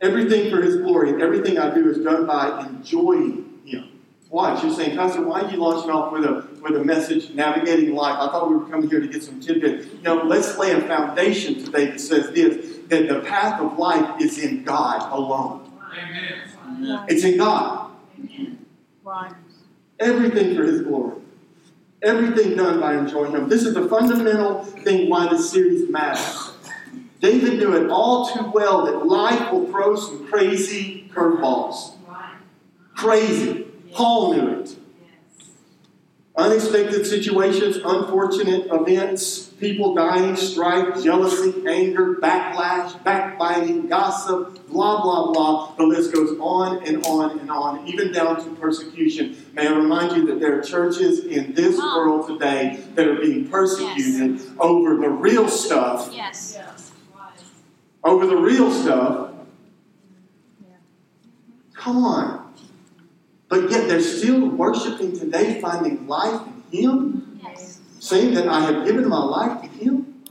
Everything 0.00 0.48
for 0.48 0.62
His 0.62 0.76
glory 0.76 1.10
and 1.10 1.20
everything 1.20 1.58
I 1.58 1.74
do 1.74 1.90
is 1.90 1.98
done 1.98 2.24
by 2.24 2.64
enjoying 2.68 3.62
Him. 3.64 3.88
Watch, 4.30 4.62
you're 4.62 4.72
saying, 4.74 4.96
Pastor, 4.96 5.22
why 5.22 5.40
are 5.40 5.50
you 5.50 5.56
launching 5.56 5.90
off 5.90 6.12
with 6.12 6.24
a 6.24 6.46
with 6.62 6.76
a 6.76 6.84
message, 6.84 7.30
navigating 7.30 7.94
life? 7.96 8.16
I 8.16 8.26
thought 8.26 8.48
we 8.48 8.56
were 8.56 8.66
coming 8.66 8.88
here 8.88 9.00
to 9.00 9.08
get 9.08 9.24
some 9.24 9.40
tidbit. 9.40 10.02
Know, 10.04 10.22
let's 10.22 10.56
lay 10.56 10.72
a 10.72 10.80
foundation 10.82 11.64
today 11.64 11.86
that 11.86 12.00
says 12.00 12.30
this: 12.30 12.75
that 12.88 13.08
the 13.08 13.20
path 13.20 13.60
of 13.60 13.78
life 13.78 14.20
is 14.20 14.38
in 14.38 14.64
God 14.64 15.12
alone. 15.12 15.70
Amen. 15.92 17.06
It's 17.08 17.24
in 17.24 17.38
God. 17.38 17.90
Right. 19.04 19.32
Everything 19.98 20.56
for 20.56 20.64
His 20.64 20.82
glory. 20.82 21.16
Everything 22.02 22.56
done 22.56 22.80
by 22.80 22.96
enjoying 22.96 23.32
Him. 23.32 23.48
This 23.48 23.64
is 23.64 23.74
the 23.74 23.88
fundamental 23.88 24.64
thing 24.64 25.08
why 25.08 25.28
this 25.28 25.50
series 25.50 25.88
matters. 25.90 26.52
David 27.20 27.58
knew 27.58 27.74
it 27.74 27.90
all 27.90 28.28
too 28.28 28.50
well 28.52 28.84
that 28.86 29.06
life 29.06 29.50
will 29.50 29.66
throw 29.66 29.96
some 29.96 30.26
crazy 30.26 31.10
curveballs. 31.14 31.94
Crazy. 32.94 33.66
Paul 33.92 34.34
knew 34.34 34.60
it. 34.60 34.76
Unexpected 36.36 37.06
situations, 37.06 37.76
unfortunate 37.76 38.66
events, 38.70 39.45
people 39.58 39.94
dying, 39.94 40.36
strife, 40.36 41.02
jealousy, 41.02 41.66
anger, 41.66 42.16
backlash, 42.16 43.02
backbiting, 43.04 43.88
gossip, 43.88 44.66
blah, 44.68 45.02
blah, 45.02 45.32
blah. 45.32 45.74
The 45.76 45.84
list 45.84 46.12
goes 46.12 46.38
on 46.38 46.86
and 46.86 47.04
on 47.06 47.38
and 47.38 47.50
on, 47.50 47.86
even 47.86 48.12
down 48.12 48.42
to 48.44 48.50
persecution. 48.56 49.36
May 49.54 49.66
I 49.66 49.72
remind 49.72 50.16
you 50.16 50.26
that 50.26 50.40
there 50.40 50.58
are 50.58 50.62
churches 50.62 51.24
in 51.24 51.54
this 51.54 51.78
world 51.78 52.28
today 52.28 52.80
that 52.94 53.06
are 53.06 53.16
being 53.16 53.48
persecuted 53.48 54.40
yes. 54.40 54.50
over 54.58 54.96
the 54.96 55.08
real 55.08 55.48
stuff. 55.48 56.10
Yes. 56.12 56.58
Over 58.04 58.26
the 58.26 58.36
real 58.36 58.70
stuff. 58.70 59.32
Come 61.74 62.04
on. 62.04 62.54
But 63.48 63.70
yet 63.70 63.88
they're 63.88 64.00
still 64.00 64.48
worshiping 64.48 65.16
today, 65.18 65.60
finding 65.60 66.06
life 66.06 66.42
in 66.72 66.78
Him. 66.78 67.40
Yes. 67.42 67.75
Saying 68.06 68.34
that 68.34 68.46
I 68.46 68.60
have 68.60 68.86
given 68.86 69.08
my 69.08 69.18
life 69.18 69.62
to 69.62 69.66
Him. 69.66 70.22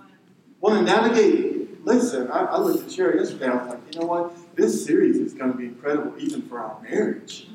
Want 0.62 0.78
to 0.78 0.82
navigate. 0.82 1.86
Listen, 1.86 2.32
I, 2.32 2.46
I 2.46 2.58
looked 2.58 2.86
at 2.86 2.90
Sherry 2.90 3.20
yesterday. 3.20 3.48
I 3.48 3.56
was 3.56 3.68
like, 3.68 3.94
you 3.94 4.00
know 4.00 4.06
what? 4.06 4.56
This 4.56 4.86
series 4.86 5.18
is 5.18 5.34
going 5.34 5.52
to 5.52 5.58
be 5.58 5.66
incredible, 5.66 6.14
even 6.18 6.44
for 6.44 6.58
our 6.58 6.82
marriage. 6.82 7.50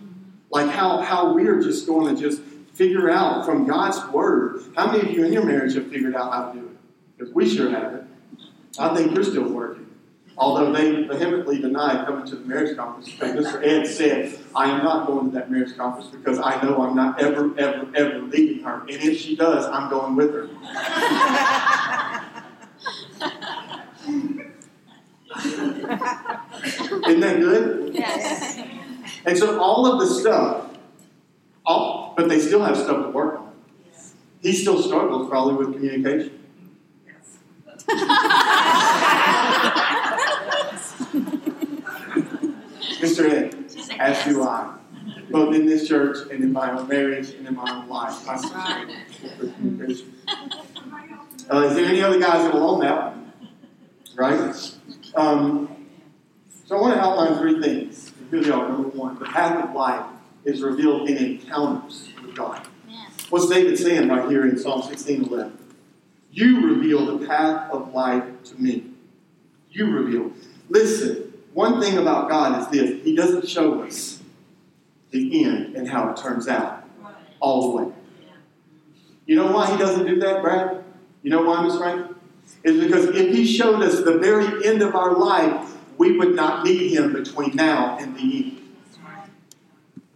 Like 0.50 0.68
how, 0.68 1.00
how 1.00 1.32
we're 1.32 1.62
just 1.62 1.86
going 1.86 2.14
to 2.14 2.20
just 2.20 2.42
figure 2.74 3.08
out 3.10 3.46
from 3.46 3.66
God's 3.66 3.98
Word. 4.12 4.62
How 4.76 4.92
many 4.92 5.08
of 5.08 5.10
you 5.16 5.24
in 5.24 5.32
your 5.32 5.46
marriage 5.46 5.74
have 5.76 5.88
figured 5.88 6.14
out 6.14 6.30
how 6.30 6.52
to 6.52 6.58
do 6.60 6.66
it? 6.66 6.76
Because 7.16 7.32
we 7.32 7.48
sure 7.48 7.70
haven't. 7.70 8.06
I 8.78 8.94
think 8.94 9.14
you're 9.14 9.24
still 9.24 9.50
working 9.50 9.79
although 10.36 10.72
they 10.72 11.04
vehemently 11.04 11.60
denied 11.60 12.06
coming 12.06 12.26
to 12.26 12.36
the 12.36 12.44
marriage 12.44 12.76
conference. 12.76 13.10
Mr. 13.10 13.64
Ed 13.64 13.86
said, 13.86 14.38
I 14.54 14.70
am 14.70 14.82
not 14.84 15.06
going 15.06 15.30
to 15.30 15.34
that 15.36 15.50
marriage 15.50 15.76
conference 15.76 16.10
because 16.10 16.38
I 16.38 16.62
know 16.62 16.82
I'm 16.82 16.96
not 16.96 17.20
ever, 17.20 17.50
ever, 17.58 17.86
ever 17.94 18.18
leaving 18.20 18.62
her. 18.64 18.80
And 18.80 18.90
if 18.90 19.20
she 19.20 19.36
does, 19.36 19.66
I'm 19.66 19.90
going 19.90 20.16
with 20.16 20.32
her. 20.32 20.48
Isn't 27.06 27.20
that 27.20 27.40
good? 27.40 27.94
Yes. 27.94 28.60
And 29.26 29.36
so 29.36 29.60
all 29.60 29.86
of 29.86 30.00
the 30.00 30.06
stuff, 30.06 30.70
all, 31.66 32.14
but 32.16 32.28
they 32.28 32.40
still 32.40 32.62
have 32.64 32.76
stuff 32.76 33.06
to 33.06 33.10
work 33.10 33.40
on. 33.40 33.52
He 34.42 34.52
still 34.52 34.82
struggles 34.82 35.28
probably 35.28 35.54
with 35.54 35.74
communication. 35.74 36.38
Mr. 43.00 43.30
Ed, 43.30 43.54
as 43.98 44.24
do 44.24 44.42
I, 44.42 44.74
both 45.30 45.54
in 45.54 45.66
this 45.66 45.88
church 45.88 46.18
and 46.30 46.44
in 46.44 46.52
my 46.52 46.70
own 46.70 46.86
marriage 46.88 47.30
and 47.30 47.46
in 47.46 47.54
my 47.54 47.70
own 47.70 47.88
life. 47.88 48.28
Uh, 51.50 51.62
is 51.62 51.74
there 51.74 51.86
any 51.86 52.02
other 52.02 52.20
guys 52.20 52.44
that 52.44 52.54
will 52.54 52.70
own 52.70 52.80
that 52.80 53.16
Right? 54.14 54.76
Um, 55.14 55.86
so 56.66 56.76
I 56.76 56.80
want 56.80 56.94
to 56.94 57.00
outline 57.00 57.38
three 57.38 57.60
things. 57.60 58.12
Here 58.30 58.42
they 58.42 58.50
are. 58.50 58.68
Number 58.68 58.88
one, 58.90 59.18
the 59.18 59.24
path 59.24 59.64
of 59.64 59.74
life 59.74 60.04
is 60.44 60.60
revealed 60.62 61.08
in 61.08 61.16
encounters 61.16 62.10
with 62.22 62.34
God. 62.34 62.66
What's 63.30 63.48
David 63.48 63.78
saying 63.78 64.08
right 64.08 64.28
here 64.28 64.46
in 64.46 64.58
Psalm 64.58 64.82
16 64.82 65.24
11? 65.24 65.58
You 66.32 66.74
reveal 66.74 67.18
the 67.18 67.26
path 67.26 67.70
of 67.70 67.94
life 67.94 68.24
to 68.44 68.60
me. 68.60 68.86
You 69.70 69.90
reveal. 69.90 70.32
Listen, 70.68 71.29
one 71.52 71.80
thing 71.80 71.98
about 71.98 72.28
God 72.28 72.60
is 72.60 72.68
this 72.68 73.04
He 73.04 73.14
doesn't 73.14 73.48
show 73.48 73.82
us 73.82 74.20
the 75.10 75.44
end 75.44 75.76
and 75.76 75.88
how 75.88 76.10
it 76.10 76.16
turns 76.16 76.48
out 76.48 76.84
all 77.40 77.70
the 77.70 77.84
way. 77.84 77.92
You 79.26 79.36
know 79.36 79.50
why 79.52 79.70
He 79.70 79.76
doesn't 79.76 80.06
do 80.06 80.18
that, 80.20 80.42
Brad? 80.42 80.84
You 81.22 81.30
know 81.30 81.42
why, 81.42 81.62
Miss 81.62 81.76
Frank? 81.76 82.16
Is 82.62 82.82
because 82.82 83.06
if 83.06 83.34
He 83.34 83.46
showed 83.46 83.82
us 83.82 84.02
the 84.02 84.18
very 84.18 84.66
end 84.66 84.82
of 84.82 84.94
our 84.94 85.16
life, 85.16 85.76
we 85.98 86.16
would 86.16 86.34
not 86.34 86.64
need 86.64 86.92
Him 86.92 87.12
between 87.12 87.56
now 87.56 87.98
and 87.98 88.16
the 88.16 88.20
end. 88.22 88.56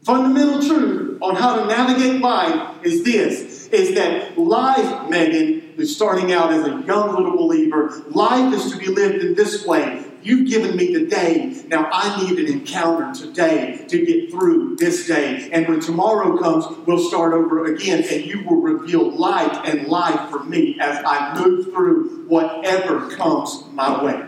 Fundamental 0.02 0.60
truth 0.60 1.18
on 1.22 1.34
how 1.34 1.56
to 1.56 1.66
navigate 1.66 2.20
life 2.20 2.76
is 2.84 3.04
this 3.04 3.68
is 3.68 3.94
that 3.94 4.38
life, 4.38 5.08
Megan, 5.08 5.74
is 5.78 5.94
starting 5.94 6.30
out 6.32 6.52
as 6.52 6.64
a 6.66 6.82
young 6.86 7.14
little 7.14 7.36
believer. 7.36 8.02
Life 8.10 8.52
is 8.52 8.70
to 8.70 8.78
be 8.78 8.86
lived 8.86 9.24
in 9.24 9.34
this 9.34 9.66
way 9.66 10.03
You've 10.24 10.48
given 10.48 10.74
me 10.74 10.90
the 10.94 11.04
day. 11.04 11.62
Now 11.68 11.86
I 11.92 12.24
need 12.24 12.38
an 12.38 12.50
encounter 12.50 13.12
today 13.12 13.84
to 13.88 14.06
get 14.06 14.30
through 14.30 14.76
this 14.76 15.06
day. 15.06 15.50
And 15.52 15.68
when 15.68 15.80
tomorrow 15.80 16.38
comes, 16.38 16.64
we'll 16.86 16.98
start 17.10 17.34
over 17.34 17.66
again. 17.66 18.02
And 18.10 18.24
you 18.24 18.42
will 18.42 18.62
reveal 18.62 19.10
light 19.10 19.68
and 19.68 19.86
life 19.86 20.30
for 20.30 20.42
me 20.42 20.78
as 20.80 21.04
I 21.06 21.38
move 21.38 21.66
through 21.66 22.24
whatever 22.26 23.14
comes 23.14 23.64
my 23.72 24.02
way. 24.02 24.26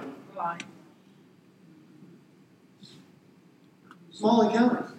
Small 4.11 4.51
encounters. 4.51 4.91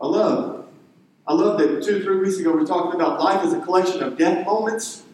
I 0.00 0.06
love. 0.06 0.66
I 1.28 1.32
love 1.32 1.58
that 1.58 1.84
two, 1.84 2.02
three 2.02 2.18
weeks 2.18 2.38
ago 2.38 2.50
we 2.52 2.58
were 2.58 2.66
talking 2.66 3.00
about 3.00 3.20
life 3.20 3.44
as 3.44 3.52
a 3.52 3.60
collection 3.60 4.02
of 4.02 4.18
death 4.18 4.44
moments. 4.44 5.04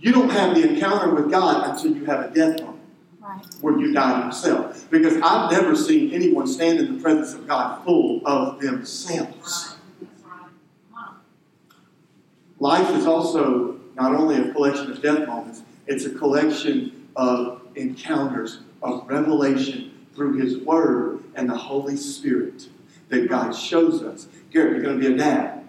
You 0.00 0.10
don't 0.12 0.30
have 0.30 0.56
the 0.56 0.68
encounter 0.68 1.14
with 1.14 1.30
God 1.30 1.70
until 1.70 1.96
you 1.96 2.04
have 2.06 2.30
a 2.30 2.34
death 2.34 2.60
moment. 2.60 2.75
Where 3.60 3.78
you 3.78 3.92
die 3.92 4.26
yourself. 4.26 4.88
Because 4.90 5.16
I've 5.22 5.50
never 5.50 5.74
seen 5.74 6.12
anyone 6.12 6.46
stand 6.46 6.78
in 6.78 6.96
the 6.96 7.02
presence 7.02 7.34
of 7.34 7.46
God 7.46 7.84
full 7.84 8.26
of 8.26 8.60
themselves. 8.60 9.76
Life 12.58 12.90
is 12.96 13.06
also 13.06 13.78
not 13.96 14.14
only 14.14 14.36
a 14.36 14.52
collection 14.52 14.90
of 14.90 15.02
death 15.02 15.26
moments, 15.26 15.62
it's 15.86 16.04
a 16.04 16.10
collection 16.10 17.08
of 17.16 17.62
encounters, 17.74 18.60
of 18.82 19.08
revelation 19.08 20.06
through 20.14 20.38
His 20.38 20.58
Word 20.58 21.22
and 21.34 21.48
the 21.48 21.56
Holy 21.56 21.96
Spirit 21.96 22.68
that 23.08 23.28
God 23.28 23.52
shows 23.52 24.02
us. 24.02 24.28
Garrett, 24.50 24.72
you're 24.72 24.82
going 24.82 25.00
to 25.00 25.08
be 25.08 25.14
a 25.14 25.16
dad. 25.16 25.68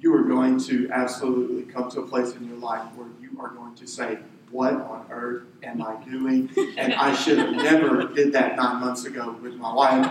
You 0.00 0.14
are 0.14 0.22
going 0.22 0.60
to 0.60 0.88
absolutely 0.92 1.62
come 1.62 1.90
to 1.90 2.00
a 2.00 2.06
place 2.06 2.32
in 2.34 2.46
your 2.46 2.58
life 2.58 2.84
where 2.94 3.08
you 3.20 3.36
are 3.40 3.48
going 3.48 3.74
to 3.76 3.86
say, 3.86 4.18
What 4.50 4.74
on 4.74 5.06
earth 5.10 5.42
am 5.62 5.82
I 5.82 6.02
doing? 6.04 6.50
And 6.76 6.94
I 6.94 7.14
should 7.14 7.38
have 7.38 7.52
never 7.52 8.04
did 8.06 8.32
that 8.32 8.56
nine 8.56 8.80
months 8.80 9.04
ago 9.04 9.36
with 9.42 9.54
my 9.56 9.72
wife 9.72 10.04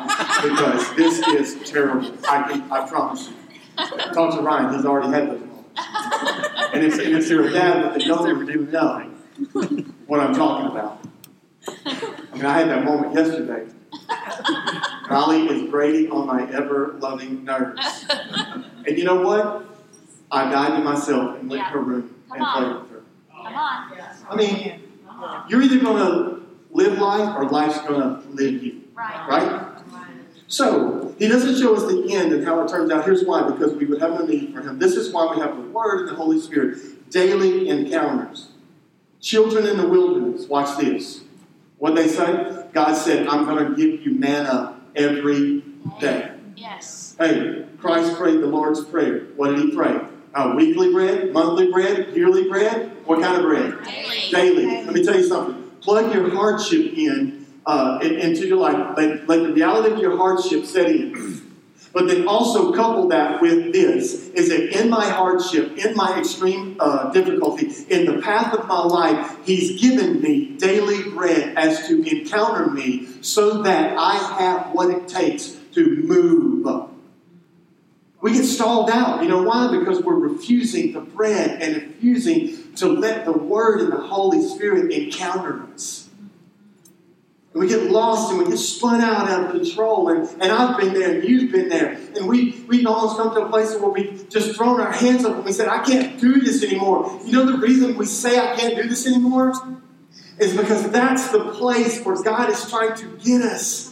because 0.44 0.96
this 0.96 1.28
is 1.28 1.70
terrible. 1.70 2.14
I, 2.28 2.64
I 2.70 2.88
promise 2.88 3.30
you. 3.30 3.36
Talk 4.14 4.36
to 4.36 4.42
Ryan, 4.42 4.76
he's 4.76 4.86
already 4.86 5.10
had 5.10 5.30
those 5.30 5.40
moments. 5.40 5.70
And 6.74 6.84
if, 6.84 6.94
and 7.00 7.16
if 7.16 7.30
you're 7.30 7.48
a 7.48 7.52
dad 7.52 7.84
but 7.84 7.94
they 8.00 8.06
don't 8.06 8.28
ever 8.28 8.44
do 8.44 8.66
know 8.66 9.12
what 10.08 10.20
I'm 10.20 10.34
talking 10.36 10.72
about. 10.72 11.04
I 11.68 12.36
mean, 12.36 12.46
I 12.46 12.60
had 12.60 12.70
that 12.70 12.84
moment 12.86 13.14
yesterday. 13.14 13.68
Golly 15.08 15.48
is 15.48 15.70
grating 15.70 16.12
on 16.12 16.28
my 16.28 16.52
ever 16.52 16.96
loving 17.00 17.44
nerves. 17.44 18.06
And 18.86 18.98
you 18.98 19.04
know 19.04 19.22
what? 19.22 19.66
I 20.32 20.50
died 20.52 20.78
to 20.78 20.84
myself 20.84 21.40
and 21.40 21.50
went 21.50 21.62
yeah. 21.62 21.68
to 21.70 21.74
her 21.74 21.80
room 21.80 22.16
Come 22.28 22.38
and 22.38 22.46
on. 22.46 22.54
played 22.54 22.82
with 22.82 22.92
her. 22.92 23.02
Come 23.32 23.56
on. 23.56 24.17
I 24.30 24.36
mean, 24.36 24.82
you're 25.50 25.62
either 25.62 25.80
going 25.80 25.98
to 25.98 26.46
live 26.72 27.00
life 27.00 27.36
or 27.38 27.46
life's 27.50 27.80
going 27.82 28.02
to 28.02 28.28
live 28.30 28.64
you. 28.64 28.84
Right. 28.94 29.28
Right? 29.30 29.74
So, 30.48 31.14
he 31.20 31.28
doesn't 31.28 31.60
show 31.60 31.76
us 31.76 31.84
the 31.92 32.14
end 32.14 32.32
and 32.32 32.46
how 32.46 32.62
it 32.62 32.70
turns 32.70 32.90
out. 32.90 33.04
Here's 33.04 33.26
why 33.26 33.50
because 33.50 33.74
we 33.74 33.86
would 33.86 34.00
have 34.00 34.12
no 34.12 34.26
need 34.26 34.54
for 34.54 34.62
him. 34.62 34.80
This 34.80 34.96
is 34.96 35.12
why 35.12 35.34
we 35.34 35.42
have 35.42 35.56
the 35.58 35.64
Word 35.64 36.02
and 36.02 36.10
the 36.10 36.16
Holy 36.16 36.40
Spirit. 36.40 37.10
Daily 37.10 37.68
encounters. 37.68 38.50
Children 39.20 39.68
in 39.68 39.78
the 39.78 39.88
wilderness, 39.88 40.48
watch 40.48 40.78
this. 40.78 41.22
What 41.80 41.96
they 41.96 42.08
say? 42.08 42.66
God 42.72 42.94
said, 42.94 43.28
I'm 43.28 43.46
going 43.46 43.66
to 43.66 43.76
give 43.76 44.06
you 44.06 44.14
manna 44.14 44.80
every 44.96 45.64
day. 46.00 46.32
Yes. 46.56 47.16
Hey, 47.20 47.66
Christ 47.80 48.16
prayed 48.16 48.40
the 48.40 48.48
Lord's 48.48 48.84
Prayer. 48.86 49.26
What 49.36 49.50
did 49.50 49.60
he 49.60 49.76
pray? 49.76 50.00
Uh, 50.34 50.54
weekly 50.56 50.92
bread, 50.92 51.34
monthly 51.34 51.72
bread, 51.72 52.16
yearly 52.16 52.48
bread? 52.48 52.92
What 53.06 53.22
kind 53.22 53.38
of 53.38 53.44
bread? 53.44 53.84
Daily. 53.84 54.30
Daily. 54.32 54.66
Let 54.84 54.94
me 54.94 55.04
tell 55.04 55.16
you 55.16 55.28
something. 55.28 55.72
Plug 55.82 56.14
your 56.14 56.30
hardship 56.30 56.94
in 56.98 57.46
uh, 57.66 58.00
into 58.02 58.48
your 58.48 58.58
life. 58.58 58.98
Let, 58.98 59.28
let 59.28 59.44
the 59.44 59.54
reality 59.54 59.94
of 59.94 60.00
your 60.00 60.18
hardship 60.18 60.66
set 60.66 60.90
in. 60.90 61.44
But 61.94 62.10
then 62.10 62.28
also 62.28 62.74
couple 62.74 63.08
that 63.08 63.42
with 63.42 63.74
this 63.74 64.30
is 64.30 64.50
that 64.50 64.80
in 64.80 64.88
my 64.88 65.10
hardship, 65.10 65.78
in 65.78 65.96
my 65.96 66.20
extreme 66.20 66.76
uh, 66.80 67.12
difficulty, 67.12 67.72
in 67.90 68.06
the 68.06 68.22
path 68.22 68.54
of 68.54 68.68
my 68.68 68.84
life, 68.84 69.38
He's 69.46 69.82
given 69.82 70.22
me 70.22 70.58
daily 70.58 71.10
bread 71.10 71.58
as 71.58 71.88
to 71.88 72.04
encounter 72.04 72.70
me 72.70 73.08
so 73.22 73.64
that 73.64 73.98
I 73.98 74.16
have 74.40 74.74
what 74.74 74.92
it 74.92 75.08
takes 75.08 75.58
to 75.74 76.04
move. 76.04 76.68
We 78.22 78.34
get 78.34 78.46
stalled 78.46 78.90
out. 78.90 79.22
You 79.22 79.30
know 79.30 79.44
why? 79.44 79.78
Because 79.78 80.02
we're 80.02 80.16
refusing 80.16 80.94
the 80.94 81.02
bread 81.02 81.62
and 81.62 81.76
refusing 81.76 82.74
to 82.76 82.88
let 82.88 83.26
the 83.26 83.32
Word 83.32 83.82
and 83.82 83.92
the 83.92 83.98
Holy 83.98 84.42
Spirit 84.42 84.92
encounter 84.92 85.64
us. 85.74 86.10
And 87.54 87.62
we 87.62 87.70
get 87.70 87.90
lost 87.90 88.32
and 88.32 88.40
we 88.40 88.50
get 88.50 88.58
spun 88.58 89.02
out 89.02 89.30
out 89.30 89.46
of 89.46 89.52
control. 89.52 90.10
And, 90.10 90.30
and 90.42 90.52
I've 90.52 90.78
been 90.78 90.94
there 90.94 91.16
and 91.16 91.28
you've 91.28 91.52
been 91.52 91.70
there. 91.70 91.98
And 92.16 92.28
we, 92.28 92.64
we've 92.68 92.86
almost 92.86 93.18
come 93.18 93.34
to 93.34 93.42
a 93.42 93.50
place 93.50 93.76
where 93.76 93.90
we've 93.90 94.30
just 94.30 94.56
thrown 94.56 94.80
our 94.80 94.92
hands 94.92 95.26
up 95.26 95.36
and 95.36 95.46
we 95.46 95.52
said, 95.52 95.68
I 95.68 95.84
can't 95.84 96.20
do 96.20 96.40
this 96.40 96.64
anymore. 96.64 97.20
You 97.26 97.32
know 97.32 97.52
the 97.52 97.58
reason 97.58 97.98
we 97.98 98.06
say 98.06 98.38
I 98.38 98.56
can't 98.56 98.76
do 98.76 98.88
this 98.88 99.08
anymore? 99.08 99.54
Is 100.40 100.56
because 100.56 100.92
that's 100.92 101.30
the 101.30 101.52
place 101.54 102.04
where 102.04 102.22
God 102.22 102.52
is 102.52 102.70
trying 102.70 102.96
to 102.98 103.18
get 103.18 103.42
us. 103.42 103.92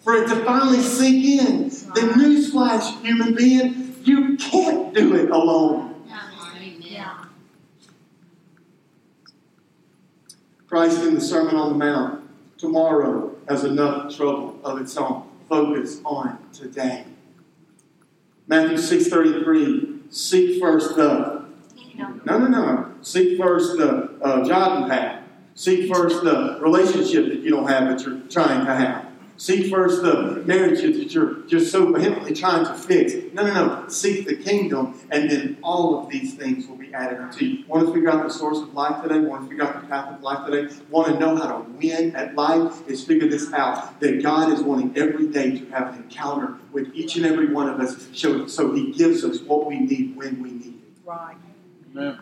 For 0.00 0.14
it 0.14 0.28
to 0.28 0.44
finally 0.44 0.80
sink 0.80 1.24
in. 1.24 1.68
The 1.68 2.12
newsflash, 2.16 3.02
human 3.02 3.34
being, 3.34 3.96
you 4.02 4.36
can't 4.36 4.94
do 4.94 5.14
it 5.14 5.30
alone. 5.30 5.90
Christ 10.66 11.02
in 11.02 11.14
the 11.14 11.20
Sermon 11.20 11.56
on 11.56 11.70
the 11.70 11.84
Mount 11.84 12.20
Tomorrow 12.56 13.34
has 13.48 13.64
enough 13.64 14.14
trouble 14.14 14.60
of 14.62 14.80
its 14.80 14.96
own. 14.96 15.26
Focus 15.48 16.00
on 16.04 16.38
today. 16.52 17.06
Matthew 18.46 18.76
6.33, 18.76 20.12
seek 20.12 20.60
first 20.60 20.94
the... 20.94 21.46
No, 21.96 22.38
no, 22.38 22.46
no. 22.46 22.94
Seek 23.02 23.38
first 23.38 23.78
the 23.78 24.16
uh, 24.22 24.44
job 24.46 24.80
you 24.80 24.90
have. 24.90 25.22
Seek 25.54 25.92
first 25.92 26.22
the 26.22 26.58
relationship 26.60 27.28
that 27.28 27.40
you 27.40 27.50
don't 27.50 27.66
have 27.66 27.88
that 27.88 28.06
you're 28.06 28.20
trying 28.28 28.64
to 28.64 28.74
have. 28.74 29.09
Seek 29.40 29.70
first 29.70 30.02
the 30.02 30.42
marriage 30.44 30.82
that 30.82 31.14
you're 31.14 31.36
just 31.46 31.72
so 31.72 31.90
vehemently 31.90 32.34
trying 32.34 32.62
to 32.66 32.74
fix. 32.74 33.14
No, 33.32 33.42
no, 33.46 33.54
no. 33.54 33.88
Seek 33.88 34.26
the 34.26 34.36
kingdom, 34.36 35.00
and 35.10 35.30
then 35.30 35.56
all 35.62 35.98
of 35.98 36.10
these 36.10 36.34
things 36.34 36.66
will 36.66 36.76
be 36.76 36.92
added 36.92 37.18
unto 37.18 37.46
you. 37.46 37.64
Want 37.66 37.86
to 37.86 37.94
figure 37.94 38.10
out 38.10 38.22
the 38.22 38.28
source 38.28 38.58
of 38.58 38.74
life 38.74 39.02
today? 39.02 39.18
Want 39.20 39.44
to 39.44 39.48
figure 39.48 39.64
out 39.64 39.80
the 39.80 39.88
path 39.88 40.14
of 40.14 40.22
life 40.22 40.44
today? 40.44 40.74
Want 40.90 41.06
to 41.08 41.18
know 41.18 41.36
how 41.36 41.56
to 41.56 41.70
win 41.70 42.14
at 42.14 42.34
life? 42.34 42.86
Is 42.86 43.02
figure 43.02 43.30
this 43.30 43.50
out 43.54 43.98
that 44.00 44.22
God 44.22 44.52
is 44.52 44.60
wanting 44.60 44.92
every 44.94 45.28
day 45.28 45.58
to 45.58 45.70
have 45.70 45.94
an 45.94 46.02
encounter 46.02 46.58
with 46.70 46.94
each 46.94 47.16
and 47.16 47.24
every 47.24 47.50
one 47.50 47.66
of 47.66 47.80
us, 47.80 48.08
so, 48.12 48.46
so 48.46 48.74
He 48.74 48.92
gives 48.92 49.24
us 49.24 49.40
what 49.40 49.66
we 49.66 49.80
need 49.80 50.16
when 50.16 50.42
we 50.42 50.50
need 50.50 50.74
it. 50.74 51.02
Right. 51.02 51.36
Amen. 51.96 52.18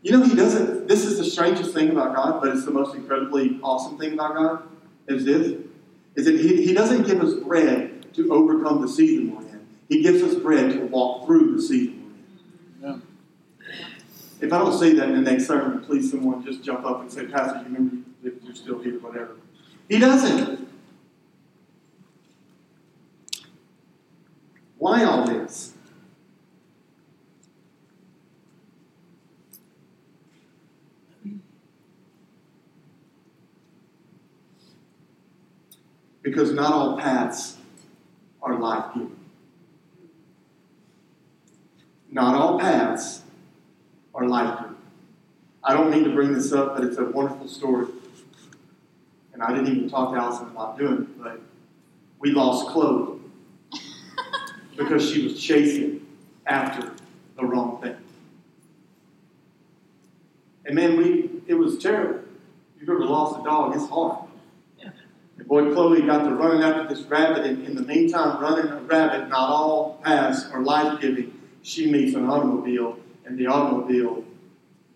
You 0.00 0.12
know, 0.12 0.22
He 0.22 0.34
doesn't. 0.34 0.88
This 0.88 1.04
is 1.04 1.18
the 1.18 1.24
strangest 1.26 1.74
thing 1.74 1.90
about 1.90 2.14
God, 2.14 2.40
but 2.40 2.56
it's 2.56 2.64
the 2.64 2.70
most 2.70 2.94
incredibly 2.94 3.60
awesome 3.62 3.98
thing 3.98 4.14
about 4.14 4.34
God. 4.34 4.62
Is 5.06 5.26
this? 5.26 5.63
Is 6.14 6.26
that 6.26 6.38
he, 6.38 6.64
he 6.64 6.72
doesn't 6.72 7.06
give 7.06 7.20
us 7.20 7.34
bread 7.34 8.12
to 8.14 8.32
overcome 8.32 8.80
the 8.80 8.88
season 8.88 9.34
we're 9.34 9.42
in. 9.48 9.66
He 9.88 10.02
gives 10.02 10.22
us 10.22 10.34
bread 10.36 10.72
to 10.72 10.80
walk 10.86 11.26
through 11.26 11.56
the 11.56 11.62
season 11.62 12.14
we're 12.80 12.88
in. 12.88 13.02
Yeah. 13.60 13.76
If 14.40 14.52
I 14.52 14.58
don't 14.58 14.78
say 14.78 14.92
that 14.94 15.08
in 15.08 15.24
the 15.24 15.30
next 15.30 15.46
sermon, 15.46 15.84
please 15.84 16.10
someone 16.10 16.44
just 16.44 16.62
jump 16.62 16.84
up 16.84 17.00
and 17.00 17.12
say, 17.12 17.26
Pastor, 17.26 17.58
you 17.58 17.64
remember 17.64 17.96
if 18.22 18.34
you're 18.42 18.54
still 18.54 18.78
here, 18.80 18.98
whatever. 19.00 19.36
He 19.88 19.98
doesn't. 19.98 20.68
Why 24.78 25.04
all 25.04 25.26
this? 25.26 25.73
Because 36.24 36.52
not 36.52 36.72
all 36.72 36.98
paths 36.98 37.58
are 38.42 38.58
life 38.58 38.94
giving. 38.94 39.14
Not 42.10 42.34
all 42.34 42.58
paths 42.58 43.22
are 44.14 44.26
life 44.26 44.58
giving. 44.58 44.76
I 45.62 45.74
don't 45.74 45.90
mean 45.90 46.02
to 46.04 46.10
bring 46.10 46.32
this 46.32 46.52
up, 46.52 46.74
but 46.74 46.84
it's 46.84 46.96
a 46.96 47.04
wonderful 47.04 47.46
story. 47.46 47.86
And 49.34 49.42
I 49.42 49.50
didn't 49.50 49.68
even 49.68 49.88
talk 49.88 50.12
to 50.12 50.18
Allison 50.18 50.48
about 50.48 50.78
doing 50.78 51.02
it, 51.02 51.22
but 51.22 51.40
we 52.18 52.30
lost 52.30 52.68
Chloe 52.68 53.20
because 54.76 55.08
she 55.08 55.24
was 55.24 55.38
chasing 55.38 56.06
after 56.46 56.92
the 57.36 57.44
wrong 57.44 57.80
thing. 57.82 57.96
And 60.64 60.74
man, 60.74 60.96
we 60.96 61.30
it 61.46 61.54
was 61.54 61.78
terrible. 61.78 62.20
You've 62.80 62.88
ever 62.88 63.04
lost 63.04 63.40
a 63.40 63.44
dog, 63.44 63.74
it's 63.74 63.88
hard. 63.88 64.23
Boy, 65.46 65.72
Chloe 65.72 66.02
got 66.02 66.24
to 66.24 66.34
running 66.34 66.62
after 66.62 66.94
this 66.94 67.04
rabbit, 67.04 67.44
and 67.44 67.64
in 67.66 67.74
the 67.74 67.82
meantime, 67.82 68.40
running 68.40 68.70
a 68.70 68.80
rabbit, 68.80 69.28
not 69.28 69.50
all 69.50 70.00
paths 70.02 70.46
are 70.50 70.62
life 70.62 71.00
giving. 71.00 71.38
She 71.62 71.90
meets 71.90 72.14
an 72.14 72.28
automobile, 72.28 72.98
and 73.24 73.38
the 73.38 73.46
automobile 73.46 74.24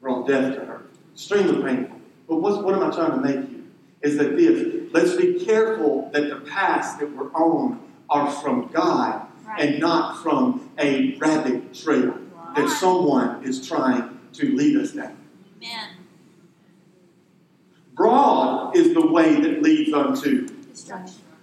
brought 0.01 0.27
death 0.27 0.55
to 0.55 0.65
her. 0.65 0.83
Extremely 1.15 1.63
painful. 1.63 1.97
But 2.29 2.37
what's, 2.37 2.59
what 2.59 2.75
am 2.75 2.83
I 2.83 2.95
trying 2.95 3.13
to 3.13 3.21
make 3.21 3.51
you? 3.51 3.59
is 4.03 4.17
that 4.17 4.37
this 4.37 4.93
let's 4.93 5.15
be 5.15 5.45
careful 5.45 6.11
that 6.13 6.29
the 6.29 6.37
paths 6.37 6.95
that 6.97 7.11
we're 7.17 7.33
on 7.33 7.81
are 8.09 8.31
from 8.31 8.69
God 8.69 9.27
right. 9.45 9.61
and 9.61 9.81
not 9.81 10.23
from 10.23 10.71
a 10.79 11.17
rabbit 11.19 11.75
trail 11.75 12.15
that 12.57 12.69
someone 12.69 13.45
is 13.45 13.67
trying 13.67 14.19
to 14.33 14.55
lead 14.55 14.77
us 14.77 14.93
down. 14.93 15.17
Amen. 15.63 15.98
Broad 17.99 18.75
is 18.75 18.95
the 18.95 19.07
way 19.07 19.41
that 19.41 19.61
leads 19.61 19.93
unto 19.93 20.49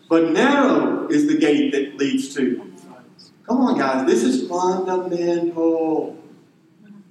but 0.09 0.31
narrow 0.31 1.07
is 1.07 1.27
the 1.27 1.37
gate 1.37 1.71
that 1.71 1.97
leads 1.97 2.33
to. 2.35 2.71
Come 3.45 3.57
on, 3.57 3.77
guys, 3.77 4.07
this 4.07 4.23
is 4.23 4.47
fundamental. 4.47 6.17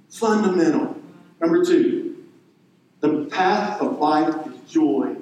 Fundamental. 0.09 0.95
Number 1.41 1.63
two, 1.63 2.25
the 3.01 3.25
path 3.25 3.81
of 3.81 3.99
life 3.99 4.47
is 4.47 4.71
joy 4.71 5.15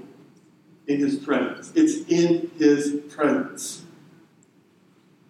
in 0.88 1.00
His 1.00 1.18
presence. 1.18 1.72
It's 1.76 2.08
in 2.10 2.52
His 2.58 3.02
presence. 3.10 3.84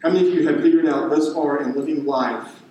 How 0.03 0.09
many 0.09 0.27
of 0.27 0.33
you 0.33 0.47
have 0.47 0.61
figured 0.61 0.85
out 0.85 1.09
thus 1.09 1.33
far 1.33 1.63
in 1.63 1.73
living 1.73 2.05
life 2.05 2.61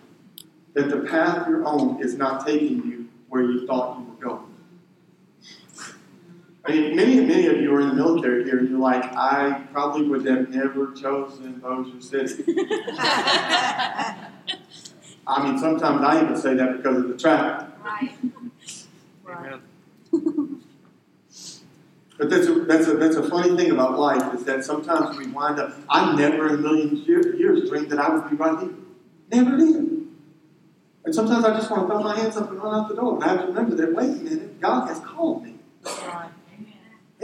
that 0.74 0.90
the 0.90 1.00
path 1.00 1.48
you're 1.48 1.64
on 1.64 2.02
is 2.02 2.14
not 2.14 2.46
taking 2.46 2.87
you 2.87 3.08
where 3.28 3.42
you 3.42 3.66
thought 3.66 4.00
you? 4.00 4.12
I 6.64 6.70
mean, 6.72 6.94
many, 6.94 7.20
many 7.20 7.46
of 7.48 7.61
you 7.61 7.75
are 7.75 7.81
in 7.81 7.88
the 7.88 7.94
military 7.94 8.44
here, 8.44 8.59
and 8.59 8.70
you're 8.70 8.79
like, 8.79 9.03
I 9.16 9.64
probably 9.72 10.07
would 10.09 10.25
have 10.27 10.48
never 10.48 10.92
chosen 10.92 11.55
Bossier 11.55 12.01
City. 12.01 12.44
I 15.27 15.44
mean, 15.44 15.59
sometimes 15.59 16.03
I 16.03 16.22
even 16.22 16.37
say 16.37 16.55
that 16.55 16.77
because 16.77 16.98
of 16.98 17.09
the 17.09 17.16
traffic. 17.16 17.68
Right. 17.83 18.12
Amen. 19.29 19.61
But 22.18 22.31
that's 22.31 22.46
a, 22.46 22.55
that's, 22.61 22.87
a, 22.87 22.94
that's 22.94 23.16
a 23.16 23.29
funny 23.29 23.57
thing 23.57 23.72
about 23.72 23.98
life 23.98 24.33
is 24.35 24.44
that 24.44 24.64
sometimes 24.64 25.16
we 25.16 25.27
wind 25.27 25.59
up. 25.59 25.75
I 25.90 26.14
never 26.14 26.46
in 26.48 26.55
a 26.55 26.59
million 26.59 26.96
years 26.98 27.68
dreamed 27.68 27.90
that 27.90 27.98
I 27.98 28.14
would 28.14 28.31
be 28.31 28.37
right 28.37 28.61
here. 28.61 28.75
Never 29.33 29.57
did. 29.57 30.07
And 31.05 31.12
sometimes 31.12 31.44
I 31.44 31.57
just 31.57 31.68
want 31.68 31.83
to 31.83 31.88
throw 31.88 32.01
my 32.01 32.16
hands 32.16 32.37
up 32.37 32.48
and 32.48 32.62
run 32.62 32.75
out 32.75 32.88
the 32.88 32.94
door. 32.94 33.18
But 33.18 33.27
I 33.27 33.33
have 33.33 33.40
to 33.40 33.46
remember 33.46 33.75
that, 33.75 33.92
wait 33.92 34.11
a 34.11 34.12
minute, 34.12 34.61
God 34.61 34.87
has 34.87 35.01
called 35.01 35.42
me. 35.42 35.55
Right. 35.85 36.21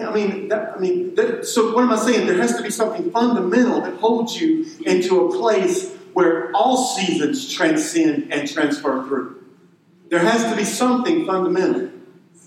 I 0.01 0.13
mean, 0.13 0.49
that, 0.49 0.77
I 0.77 0.79
mean, 0.79 1.15
that, 1.17 1.47
so 1.47 1.75
what 1.75 1.83
am 1.83 1.93
I 1.93 1.97
saying? 1.97 2.27
There 2.27 2.41
has 2.41 2.57
to 2.57 2.63
be 2.63 2.71
something 2.71 3.11
fundamental 3.11 3.81
that 3.81 3.95
holds 3.95 4.41
you 4.41 4.67
into 4.87 5.27
a 5.27 5.37
place 5.37 5.93
where 6.13 6.53
all 6.55 6.77
seasons 6.77 7.53
transcend 7.53 8.33
and 8.33 8.49
transfer 8.49 9.05
through. 9.07 9.45
There 10.09 10.21
has 10.21 10.45
to 10.45 10.57
be 10.57 10.65
something 10.65 11.27
fundamental. 11.27 11.91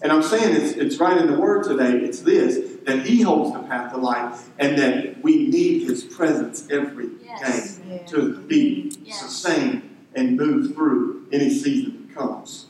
And 0.02 0.12
I'm 0.12 0.24
saying 0.24 0.56
it's, 0.56 0.72
it's 0.78 0.98
right 0.98 1.18
in 1.18 1.28
the 1.28 1.40
word 1.40 1.64
today. 1.64 1.92
It's 1.98 2.22
this 2.22 2.72
that 2.86 3.06
He 3.06 3.22
holds 3.22 3.54
the 3.54 3.60
path 3.68 3.94
of 3.94 4.02
life, 4.02 4.50
and 4.58 4.76
that 4.80 5.22
we 5.22 5.48
need 5.48 5.88
His 5.88 6.04
presence 6.04 6.68
every 6.72 7.10
yes. 7.24 7.78
day 7.78 8.04
to 8.08 8.40
be 8.40 8.92
yes. 9.04 9.22
sustained 9.22 9.96
and 10.16 10.36
move 10.36 10.74
through 10.74 11.28
any 11.32 11.50
season 11.50 12.08
that 12.08 12.16
comes. 12.16 12.66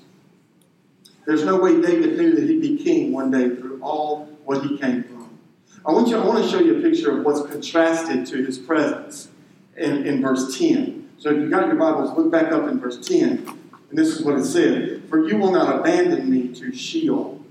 There's 1.26 1.46
no 1.46 1.58
way 1.58 1.80
David 1.82 2.18
knew 2.18 2.36
that 2.36 2.44
he'd 2.44 2.62
be 2.62 2.84
king 2.84 3.14
one 3.14 3.32
day 3.32 3.56
through 3.56 3.80
all 3.82 4.28
what 4.46 4.64
he 4.64 4.78
came 4.78 5.04
from. 5.04 5.40
I 5.86 5.92
want 5.92 6.08
you. 6.08 6.18
I 6.18 6.26
want 6.26 6.44
to 6.44 6.50
show 6.50 6.60
you 6.60 6.78
a 6.78 6.82
picture 6.82 7.18
of 7.18 7.26
what's 7.26 7.42
contrasted 7.50 8.26
to 8.28 8.44
his 8.44 8.58
presence 8.58 9.30
in, 9.76 10.06
in 10.06 10.22
verse 10.22 10.58
10. 10.58 11.10
So 11.18 11.30
if 11.30 11.38
you 11.38 11.50
got 11.50 11.68
your 11.68 11.76
Bibles, 11.76 12.18
look 12.18 12.32
back 12.32 12.52
up 12.52 12.68
in 12.68 12.80
verse 12.80 12.98
10. 13.08 13.48
And 13.90 13.98
this 13.98 14.08
is 14.08 14.24
what 14.24 14.38
it 14.38 14.46
said 14.46 15.04
For 15.10 15.28
you 15.28 15.38
will 15.38 15.52
not 15.52 15.80
abandon 15.80 16.30
me 16.30 16.54
to 16.56 16.74
Sheol. 16.74 17.44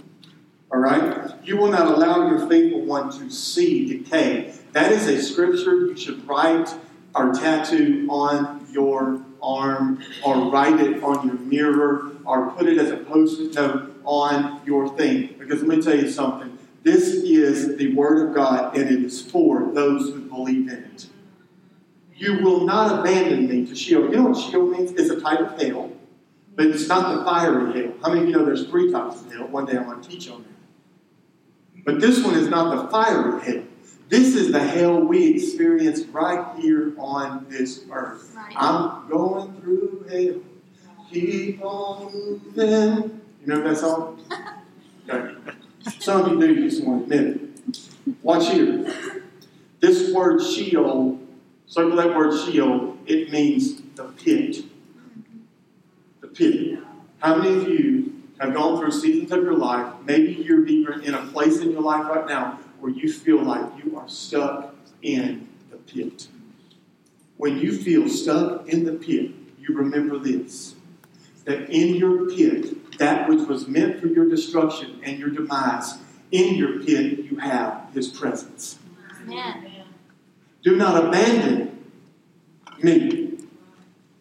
All 0.72 0.78
right? 0.78 1.32
You 1.44 1.56
will 1.56 1.70
not 1.70 1.86
allow 1.86 2.28
your 2.28 2.48
faithful 2.48 2.82
one 2.82 3.10
to 3.18 3.30
see 3.30 3.98
decay. 3.98 4.54
That 4.72 4.92
is 4.92 5.06
a 5.08 5.20
scripture 5.20 5.86
you 5.86 5.96
should 5.96 6.26
write 6.28 6.72
or 7.14 7.32
tattoo 7.34 8.06
on 8.08 8.66
your 8.70 9.20
arm 9.42 10.02
or 10.24 10.50
write 10.50 10.80
it 10.80 11.02
on 11.02 11.26
your 11.26 11.36
mirror 11.36 12.12
or 12.24 12.50
put 12.52 12.68
it 12.68 12.78
as 12.78 12.90
a 12.90 12.96
post 12.98 13.40
it 13.40 13.54
note 13.54 13.92
on 14.04 14.60
your 14.64 14.96
thing. 14.96 15.34
Because 15.38 15.62
let 15.62 15.76
me 15.76 15.82
tell 15.82 15.96
you 15.96 16.08
something. 16.08 16.56
This 16.82 17.08
is 17.08 17.76
the 17.76 17.94
Word 17.94 18.28
of 18.28 18.34
God, 18.34 18.76
and 18.76 18.88
it 18.88 19.04
is 19.04 19.20
for 19.20 19.70
those 19.72 20.10
who 20.10 20.20
believe 20.20 20.68
in 20.68 20.84
it. 20.94 21.06
You 22.14 22.38
will 22.42 22.66
not 22.66 23.00
abandon 23.00 23.48
me 23.48 23.66
to 23.66 23.74
Sheol. 23.74 24.10
You 24.10 24.16
know 24.16 24.22
what 24.28 24.36
Sheol 24.36 24.66
means? 24.66 24.92
It's 24.92 25.10
a 25.10 25.20
type 25.20 25.40
of 25.40 25.60
hell, 25.60 25.90
but 26.54 26.66
it's 26.66 26.88
not 26.88 27.18
the 27.18 27.24
fiery 27.24 27.82
hell. 27.82 27.92
How 28.02 28.08
many 28.08 28.22
of 28.22 28.28
you 28.28 28.34
know 28.34 28.44
there's 28.44 28.66
three 28.66 28.90
types 28.90 29.20
of 29.20 29.32
hell? 29.32 29.48
One 29.48 29.66
day 29.66 29.76
I'm 29.76 29.84
going 29.84 30.00
to 30.00 30.08
teach 30.08 30.30
on 30.30 30.42
that. 30.42 31.84
But 31.84 32.00
this 32.00 32.22
one 32.24 32.34
is 32.34 32.48
not 32.48 32.76
the 32.76 32.90
fiery 32.90 33.42
hell. 33.42 33.62
This 34.08 34.34
is 34.34 34.50
the 34.50 34.60
hell 34.60 35.00
we 35.00 35.34
experience 35.34 36.02
right 36.06 36.58
here 36.58 36.94
on 36.98 37.46
this 37.48 37.84
earth. 37.90 38.34
Right. 38.34 38.54
I'm 38.56 39.08
going 39.08 39.60
through 39.60 40.06
hell. 40.10 40.40
Keep 41.10 41.62
on 41.62 42.12
moving. 42.12 43.20
You 43.40 43.46
know 43.46 43.62
that 43.62 43.76
song? 43.76 44.22
Some 45.98 46.42
of 46.42 46.48
you 46.48 46.68
just 46.68 46.84
want 46.84 47.08
to 47.08 47.14
admit 47.14 47.40
it. 47.66 47.80
Watch 48.22 48.50
here. 48.50 49.24
This 49.80 50.12
word 50.12 50.42
Sheol, 50.42 51.18
circle 51.66 51.96
that 51.96 52.14
word 52.14 52.38
Sheol, 52.38 52.98
it 53.06 53.30
means 53.30 53.80
the 53.94 54.04
pit. 54.04 54.64
The 56.20 56.28
pit. 56.28 56.78
How 57.18 57.36
many 57.36 57.56
of 57.56 57.68
you 57.68 58.22
have 58.40 58.54
gone 58.54 58.78
through 58.78 58.92
seasons 58.92 59.32
of 59.32 59.42
your 59.42 59.56
life? 59.56 59.92
Maybe 60.04 60.32
you're 60.32 60.66
in 61.00 61.14
a 61.14 61.26
place 61.26 61.60
in 61.60 61.70
your 61.70 61.82
life 61.82 62.06
right 62.06 62.26
now 62.26 62.58
where 62.80 62.92
you 62.92 63.10
feel 63.12 63.42
like 63.42 63.64
you 63.82 63.96
are 63.96 64.08
stuck 64.08 64.74
in 65.02 65.48
the 65.70 65.76
pit. 65.76 66.28
When 67.36 67.58
you 67.58 67.72
feel 67.72 68.08
stuck 68.08 68.68
in 68.68 68.84
the 68.84 68.92
pit, 68.92 69.30
you 69.58 69.74
remember 69.74 70.18
this 70.18 70.74
that 71.44 71.70
in 71.70 71.94
your 71.96 72.28
pit, 72.28 72.76
that 73.00 73.28
which 73.28 73.48
was 73.48 73.66
meant 73.66 73.98
for 73.98 74.06
your 74.06 74.28
destruction 74.28 75.00
and 75.02 75.18
your 75.18 75.30
demise, 75.30 75.98
in 76.30 76.54
your 76.54 76.80
pit 76.80 77.24
you 77.24 77.38
have 77.38 77.88
his 77.92 78.08
presence. 78.08 78.78
Amen. 79.22 79.84
Do 80.62 80.76
not 80.76 81.04
abandon 81.04 81.84
me. 82.82 83.38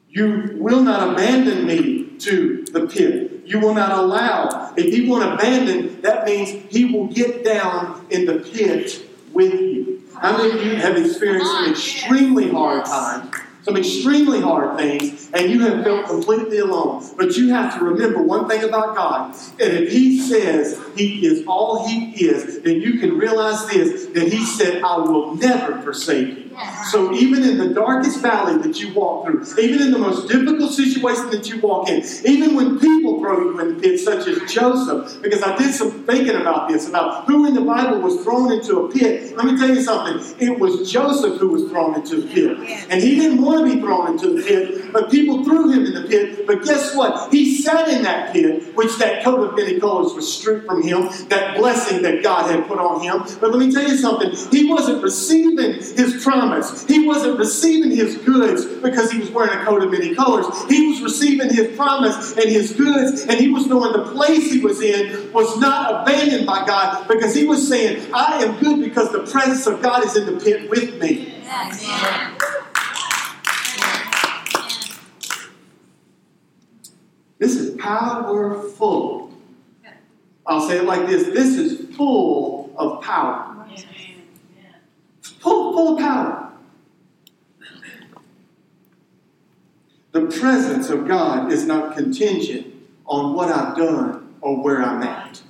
You 0.09 0.55
will 0.57 0.81
not 0.81 1.11
abandon 1.11 1.67
me 1.67 2.15
to 2.19 2.63
the 2.71 2.87
pit. 2.87 3.43
You 3.45 3.59
will 3.59 3.73
not 3.73 3.91
allow. 3.91 4.73
If 4.77 4.93
he 4.93 5.07
won't 5.07 5.33
abandon, 5.33 6.01
that 6.01 6.25
means 6.25 6.49
he 6.73 6.85
will 6.85 7.07
get 7.07 7.43
down 7.43 8.07
in 8.09 8.25
the 8.25 8.39
pit 8.39 9.05
with 9.33 9.53
you. 9.53 10.03
How 10.19 10.37
many 10.37 10.51
of 10.57 10.65
you 10.65 10.75
have 10.77 10.95
experienced 10.95 11.51
some 11.51 11.69
extremely 11.69 12.49
hard 12.49 12.85
times? 12.85 13.35
Some 13.63 13.77
extremely 13.77 14.41
hard 14.41 14.77
things, 14.77 15.29
and 15.33 15.51
you 15.51 15.61
have 15.61 15.83
felt 15.83 16.07
completely 16.07 16.59
alone. 16.59 17.05
But 17.17 17.35
you 17.35 17.49
have 17.53 17.77
to 17.77 17.85
remember 17.85 18.21
one 18.21 18.47
thing 18.47 18.63
about 18.63 18.95
God, 18.95 19.35
and 19.59 19.73
if 19.73 19.91
He 19.91 20.19
says 20.19 20.79
He 20.95 21.25
is 21.25 21.45
all 21.45 21.87
He 21.87 22.11
is, 22.25 22.61
then 22.61 22.81
you 22.81 22.99
can 22.99 23.17
realize 23.17 23.67
this 23.67 24.05
that 24.07 24.31
He 24.31 24.45
said, 24.45 24.83
I 24.83 24.97
will 24.97 25.35
never 25.35 25.81
forsake 25.81 26.37
you. 26.37 26.48
So 26.91 27.13
even 27.13 27.43
in 27.43 27.57
the 27.57 27.69
darkest 27.69 28.21
valley 28.21 28.57
that 28.61 28.79
you 28.79 28.93
walk 28.93 29.25
through, 29.25 29.45
even 29.59 29.81
in 29.81 29.91
the 29.91 29.99
most 29.99 30.27
difficult 30.27 30.71
situation 30.73 31.29
that 31.29 31.47
you 31.47 31.59
walk 31.61 31.87
in, 31.89 32.03
even 32.25 32.55
when 32.55 32.79
people 32.79 33.19
throw 33.19 33.39
you 33.39 33.59
in 33.59 33.75
the 33.75 33.81
pit, 33.81 33.99
such 33.99 34.27
as 34.27 34.51
Joseph, 34.51 35.21
because 35.21 35.43
I 35.43 35.55
did 35.57 35.73
some 35.73 36.03
thinking 36.05 36.35
about 36.35 36.69
this, 36.69 36.89
about 36.89 37.25
who 37.25 37.47
in 37.47 37.53
the 37.53 37.61
Bible 37.61 37.99
was 38.01 38.21
thrown 38.23 38.51
into 38.51 38.79
a 38.79 38.91
pit. 38.91 39.37
Let 39.37 39.45
me 39.45 39.57
tell 39.57 39.69
you 39.69 39.81
something. 39.81 40.35
It 40.39 40.59
was 40.59 40.91
Joseph 40.91 41.39
who 41.39 41.49
was 41.49 41.69
thrown 41.69 41.95
into 41.95 42.21
the 42.21 42.27
pit. 42.27 42.57
And 42.89 43.01
he 43.01 43.15
didn't 43.15 43.41
want 43.41 43.67
to 43.67 43.75
be 43.75 43.79
thrown 43.79 44.11
into 44.11 44.35
the 44.35 44.41
pit, 44.41 44.91
but 44.91 45.11
people 45.11 45.43
threw 45.43 45.71
him 45.71 45.85
in 45.85 45.93
the 45.93 46.07
pit. 46.07 46.47
But 46.47 46.63
guess 46.63 46.95
what? 46.95 47.31
He 47.31 47.61
sat 47.61 47.87
in 47.89 48.03
that 48.03 48.33
pit, 48.33 48.75
which 48.75 48.97
that 48.97 49.23
coat 49.23 49.47
of 49.47 49.55
many 49.55 49.79
colors 49.79 50.13
was 50.13 50.31
stripped 50.31 50.65
from 50.65 50.81
him, 50.81 51.09
that 51.29 51.57
blessing 51.57 52.01
that 52.01 52.23
God 52.23 52.49
had 52.49 52.67
put 52.67 52.79
on 52.79 53.01
him. 53.01 53.19
But 53.39 53.51
let 53.51 53.59
me 53.59 53.71
tell 53.71 53.87
you 53.87 53.97
something. 53.97 54.31
He 54.51 54.69
wasn't 54.69 55.03
receiving 55.03 55.75
his 55.75 56.21
promise 56.23 56.48
He 56.87 57.05
wasn't 57.05 57.37
receiving 57.37 57.91
his 57.91 58.17
goods 58.17 58.65
because 58.65 59.11
he 59.11 59.19
was 59.19 59.29
wearing 59.31 59.57
a 59.59 59.63
coat 59.65 59.83
of 59.83 59.91
many 59.91 60.15
colors. 60.15 60.45
He 60.67 60.87
was 60.87 61.01
receiving 61.01 61.53
his 61.53 61.75
promise 61.75 62.35
and 62.37 62.49
his 62.49 62.73
goods, 62.73 63.21
and 63.23 63.39
he 63.39 63.49
was 63.49 63.67
knowing 63.67 63.93
the 63.93 64.11
place 64.11 64.51
he 64.51 64.59
was 64.59 64.81
in 64.81 65.31
was 65.31 65.57
not 65.59 66.03
abandoned 66.03 66.45
by 66.45 66.65
God 66.65 67.07
because 67.07 67.33
he 67.35 67.45
was 67.45 67.67
saying, 67.67 68.11
I 68.13 68.43
am 68.43 68.59
good 68.59 68.81
because 68.81 69.11
the 69.11 69.23
presence 69.31 69.67
of 69.67 69.81
God 69.81 70.05
is 70.05 70.15
in 70.15 70.25
the 70.25 70.39
pit 70.43 70.69
with 70.69 70.99
me. 71.01 71.33
This 77.37 77.55
is 77.55 77.79
powerful. 77.79 79.31
I'll 80.45 80.67
say 80.67 80.79
it 80.79 80.85
like 80.85 81.07
this 81.07 81.27
this 81.27 81.57
is 81.57 81.95
full 81.95 82.73
of 82.75 83.01
power 83.01 83.48
full, 85.39 85.73
full 85.73 85.93
of 85.93 85.99
power. 85.99 86.51
The 90.11 90.25
presence 90.25 90.89
of 90.89 91.07
God 91.07 91.51
is 91.51 91.65
not 91.65 91.95
contingent 91.95 92.73
on 93.05 93.35
what 93.35 93.49
I've 93.49 93.75
done 93.75 94.35
or 94.41 94.61
where 94.61 94.81
I'm 94.81 95.03
at. 95.03 95.41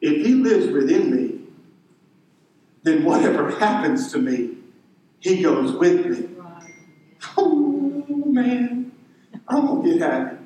If 0.00 0.26
He 0.26 0.34
lives 0.34 0.72
within 0.72 1.14
me, 1.14 1.40
then 2.82 3.04
whatever 3.04 3.50
happens 3.58 4.10
to 4.12 4.18
me, 4.18 4.56
He 5.18 5.42
goes 5.42 5.72
with 5.72 6.06
me. 6.06 6.28
Oh, 7.36 8.04
man, 8.08 8.92
I'm 9.46 9.66
going 9.66 9.82
to 9.82 9.98
get 9.98 10.00
happy. 10.00 10.36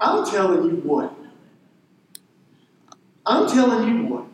I'm 0.00 0.26
telling 0.26 0.64
you 0.64 0.76
what, 0.76 1.13
I'm 3.26 3.48
telling 3.48 3.88
you 3.88 4.04
what. 4.06 4.24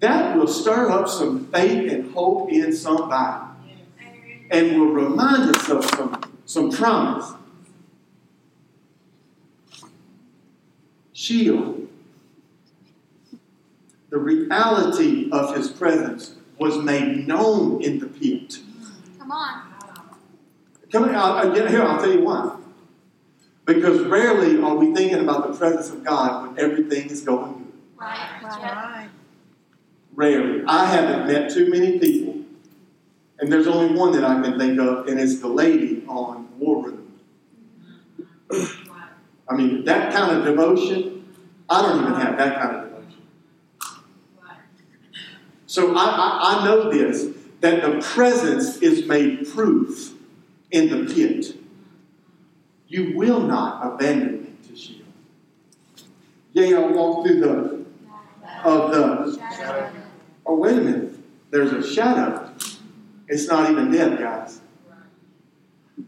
That 0.00 0.36
will 0.36 0.48
stir 0.48 0.90
up 0.90 1.08
some 1.08 1.46
faith 1.46 1.90
and 1.92 2.12
hope 2.12 2.50
in 2.50 2.72
somebody. 2.72 3.46
And 4.50 4.78
will 4.78 4.88
remind 4.88 5.54
us 5.54 5.68
of 5.70 5.84
some, 5.84 6.20
some 6.44 6.70
promise. 6.70 7.32
Shield. 11.12 11.88
The 14.10 14.18
reality 14.18 15.30
of 15.30 15.56
his 15.56 15.70
presence 15.70 16.34
was 16.58 16.76
made 16.76 17.26
known 17.26 17.82
in 17.82 17.98
the 17.98 18.06
pit. 18.06 18.58
Come 19.18 19.30
on. 19.30 19.62
Come 20.90 21.04
on, 21.04 21.14
I'll, 21.14 21.54
here, 21.54 21.82
I'll 21.82 21.98
tell 21.98 22.12
you 22.12 22.20
why. 22.20 22.58
Because 23.64 24.00
rarely 24.02 24.60
are 24.60 24.74
we 24.74 24.92
thinking 24.92 25.20
about 25.20 25.50
the 25.50 25.56
presence 25.56 25.90
of 25.90 26.04
God 26.04 26.48
when 26.48 26.58
everything 26.58 27.08
is 27.08 27.20
going 27.20 27.52
good. 27.54 27.72
Right. 27.96 28.42
Right. 28.42 29.08
Rarely. 30.14 30.64
I 30.66 30.86
haven't 30.86 31.26
met 31.28 31.50
too 31.50 31.70
many 31.70 31.98
people, 31.98 32.44
and 33.38 33.52
there's 33.52 33.66
only 33.66 33.96
one 33.96 34.12
that 34.12 34.24
I 34.24 34.40
can 34.42 34.58
think 34.58 34.78
of, 34.80 35.06
and 35.06 35.18
it's 35.18 35.38
the 35.38 35.48
lady 35.48 36.04
on 36.08 36.48
War 36.58 36.84
Room. 36.84 37.20
I 39.48 39.56
mean, 39.56 39.84
that 39.84 40.12
kind 40.12 40.36
of 40.36 40.44
devotion, 40.44 41.34
I 41.68 41.82
don't 41.82 42.00
even 42.00 42.14
have 42.14 42.36
that 42.38 42.60
kind 42.60 42.76
of 42.76 42.82
devotion. 42.84 43.22
So 45.66 45.94
I, 45.94 46.04
I, 46.04 46.58
I 46.60 46.64
know 46.64 46.90
this, 46.90 47.28
that 47.60 47.82
the 47.82 48.00
presence 48.00 48.78
is 48.78 49.06
made 49.06 49.48
proof 49.48 50.14
in 50.70 50.88
the 50.88 51.14
pit. 51.14 51.56
You 52.92 53.16
will 53.16 53.40
not 53.40 53.94
abandon 53.94 54.42
me 54.42 54.50
to 54.68 54.76
Sheol. 54.76 55.06
Yea, 56.52 56.74
I'll 56.74 56.92
walk 56.92 57.24
through 57.24 57.40
the 57.40 57.86
of 58.64 58.90
the 58.92 59.40
Shadow. 59.56 59.90
Oh, 60.44 60.56
wait 60.56 60.76
a 60.76 60.80
minute. 60.82 61.14
There's 61.50 61.72
a 61.72 61.82
shadow. 61.90 62.52
It's 63.28 63.48
not 63.48 63.70
even 63.70 63.90
death, 63.90 64.18
guys. 64.18 64.60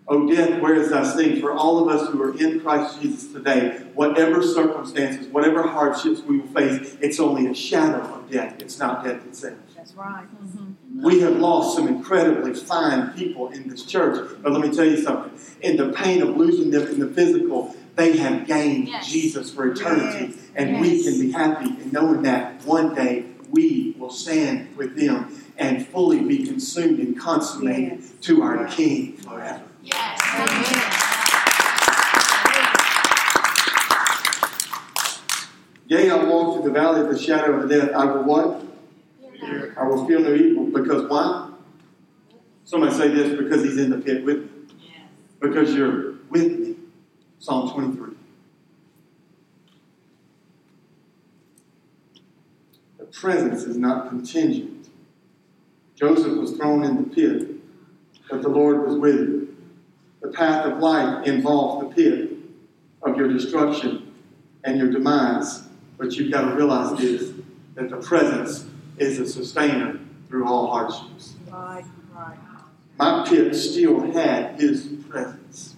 Oh, 0.06 0.28
death, 0.28 0.60
where 0.60 0.74
is 0.74 0.90
thy 0.90 1.04
sting? 1.04 1.40
For 1.40 1.52
all 1.52 1.88
of 1.88 1.88
us 1.88 2.10
who 2.10 2.22
are 2.22 2.36
in 2.36 2.60
Christ 2.60 3.00
Jesus 3.00 3.32
today, 3.32 3.78
whatever 3.94 4.42
circumstances, 4.42 5.26
whatever 5.28 5.62
hardships 5.62 6.20
we 6.20 6.40
will 6.40 6.48
face, 6.48 6.98
it's 7.00 7.18
only 7.18 7.46
a 7.46 7.54
shadow 7.54 8.02
of 8.14 8.30
death. 8.30 8.60
It's 8.60 8.78
not 8.78 9.02
death 9.02 9.24
itself. 9.26 9.56
That's 9.84 9.96
right. 9.98 10.26
Mm-hmm. 10.42 11.04
We 11.04 11.20
have 11.20 11.36
lost 11.36 11.76
some 11.76 11.86
incredibly 11.88 12.54
fine 12.54 13.10
people 13.10 13.50
in 13.50 13.68
this 13.68 13.84
church. 13.84 14.30
But 14.40 14.52
let 14.52 14.62
me 14.66 14.74
tell 14.74 14.86
you 14.86 14.96
something. 14.96 15.38
In 15.60 15.76
the 15.76 15.92
pain 15.92 16.22
of 16.22 16.38
losing 16.38 16.70
them 16.70 16.86
in 16.86 17.00
the 17.00 17.08
physical, 17.08 17.76
they 17.94 18.16
have 18.16 18.46
gained 18.46 18.88
Yes. 18.88 19.12
Jesus 19.12 19.52
for 19.52 19.70
eternity. 19.70 20.28
Yes. 20.32 20.38
And 20.54 20.80
we 20.80 21.04
can 21.04 21.20
be 21.20 21.32
happy 21.32 21.66
in 21.66 21.92
knowing 21.92 22.22
that 22.22 22.64
one 22.64 22.94
day 22.94 23.26
we 23.50 23.94
will 23.98 24.08
stand 24.08 24.74
with 24.74 24.96
them 24.96 25.44
and 25.58 25.86
fully 25.86 26.20
be 26.20 26.46
consumed 26.46 26.98
and 26.98 27.20
consummated 27.20 27.98
Yes. 28.00 28.12
to 28.22 28.42
our 28.42 28.66
King 28.68 29.18
forever. 29.18 29.64
Yes. 29.82 30.18
Yea, 35.86 36.08
I 36.10 36.24
walk 36.24 36.54
through 36.54 36.72
the 36.72 36.78
valley 36.80 37.02
of 37.02 37.10
the 37.10 37.18
shadow 37.18 37.60
of 37.60 37.68
death. 37.68 37.90
I 37.94 38.06
will 38.06 38.22
what? 38.22 38.63
I 39.76 39.84
will 39.84 40.06
feel 40.06 40.20
no 40.20 40.34
evil. 40.34 40.66
Because 40.66 41.08
why? 41.08 41.50
Somebody 42.64 42.94
say 42.94 43.08
this 43.08 43.38
because 43.38 43.62
he's 43.62 43.78
in 43.78 43.90
the 43.90 43.98
pit 43.98 44.24
with 44.24 44.38
me. 44.38 44.48
Because 45.40 45.74
you're 45.74 46.14
with 46.30 46.58
me. 46.58 46.76
Psalm 47.38 47.70
23. 47.70 48.14
The 52.98 53.04
presence 53.04 53.64
is 53.64 53.76
not 53.76 54.08
contingent. 54.08 54.88
Joseph 55.94 56.38
was 56.38 56.52
thrown 56.52 56.84
in 56.84 56.96
the 56.96 57.14
pit, 57.14 57.48
but 58.30 58.42
the 58.42 58.48
Lord 58.48 58.86
was 58.86 58.96
with 58.96 59.16
him. 59.16 59.72
The 60.22 60.28
path 60.28 60.66
of 60.66 60.78
life 60.78 61.26
involves 61.26 61.86
the 61.86 61.94
pit 61.94 62.30
of 63.02 63.16
your 63.16 63.28
destruction 63.28 64.14
and 64.64 64.78
your 64.78 64.90
demise, 64.90 65.64
but 65.98 66.12
you've 66.12 66.32
got 66.32 66.48
to 66.48 66.56
realize 66.56 66.98
this 66.98 67.32
that 67.74 67.90
the 67.90 67.96
presence 67.98 68.66
is 68.98 69.18
a 69.18 69.26
sustainer 69.26 69.98
through 70.28 70.46
all 70.46 70.70
hardships. 70.70 71.34
Right. 71.50 71.84
Right. 72.14 72.38
My 72.98 73.26
pit 73.28 73.54
still 73.56 74.12
had 74.12 74.60
his 74.60 74.86
presence. 75.08 75.74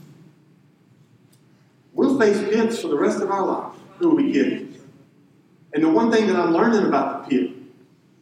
We'll 1.95 2.19
face 2.19 2.39
pits 2.39 2.81
for 2.81 2.89
the 2.89 2.99
rest 2.99 3.23
of 3.23 3.31
our 3.31 3.47
life. 3.47 3.75
Who 3.99 4.11
will 4.11 4.17
be 4.17 4.33
kidding? 4.33 4.75
And 5.73 5.83
the 5.83 5.89
one 5.89 6.13
thing 6.13 6.27
that 6.27 6.37
I'm 6.37 6.53
learning 6.53 6.87
about 6.87 7.29
the 7.29 7.37
pit, 7.37 7.57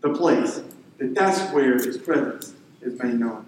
the 0.00 0.10
place, 0.10 0.62
that 0.98 1.14
that's 1.14 1.52
where 1.52 1.74
his 1.74 1.98
presence 1.98 2.54
is 2.80 2.96
made 3.02 3.14
known. 3.14 3.44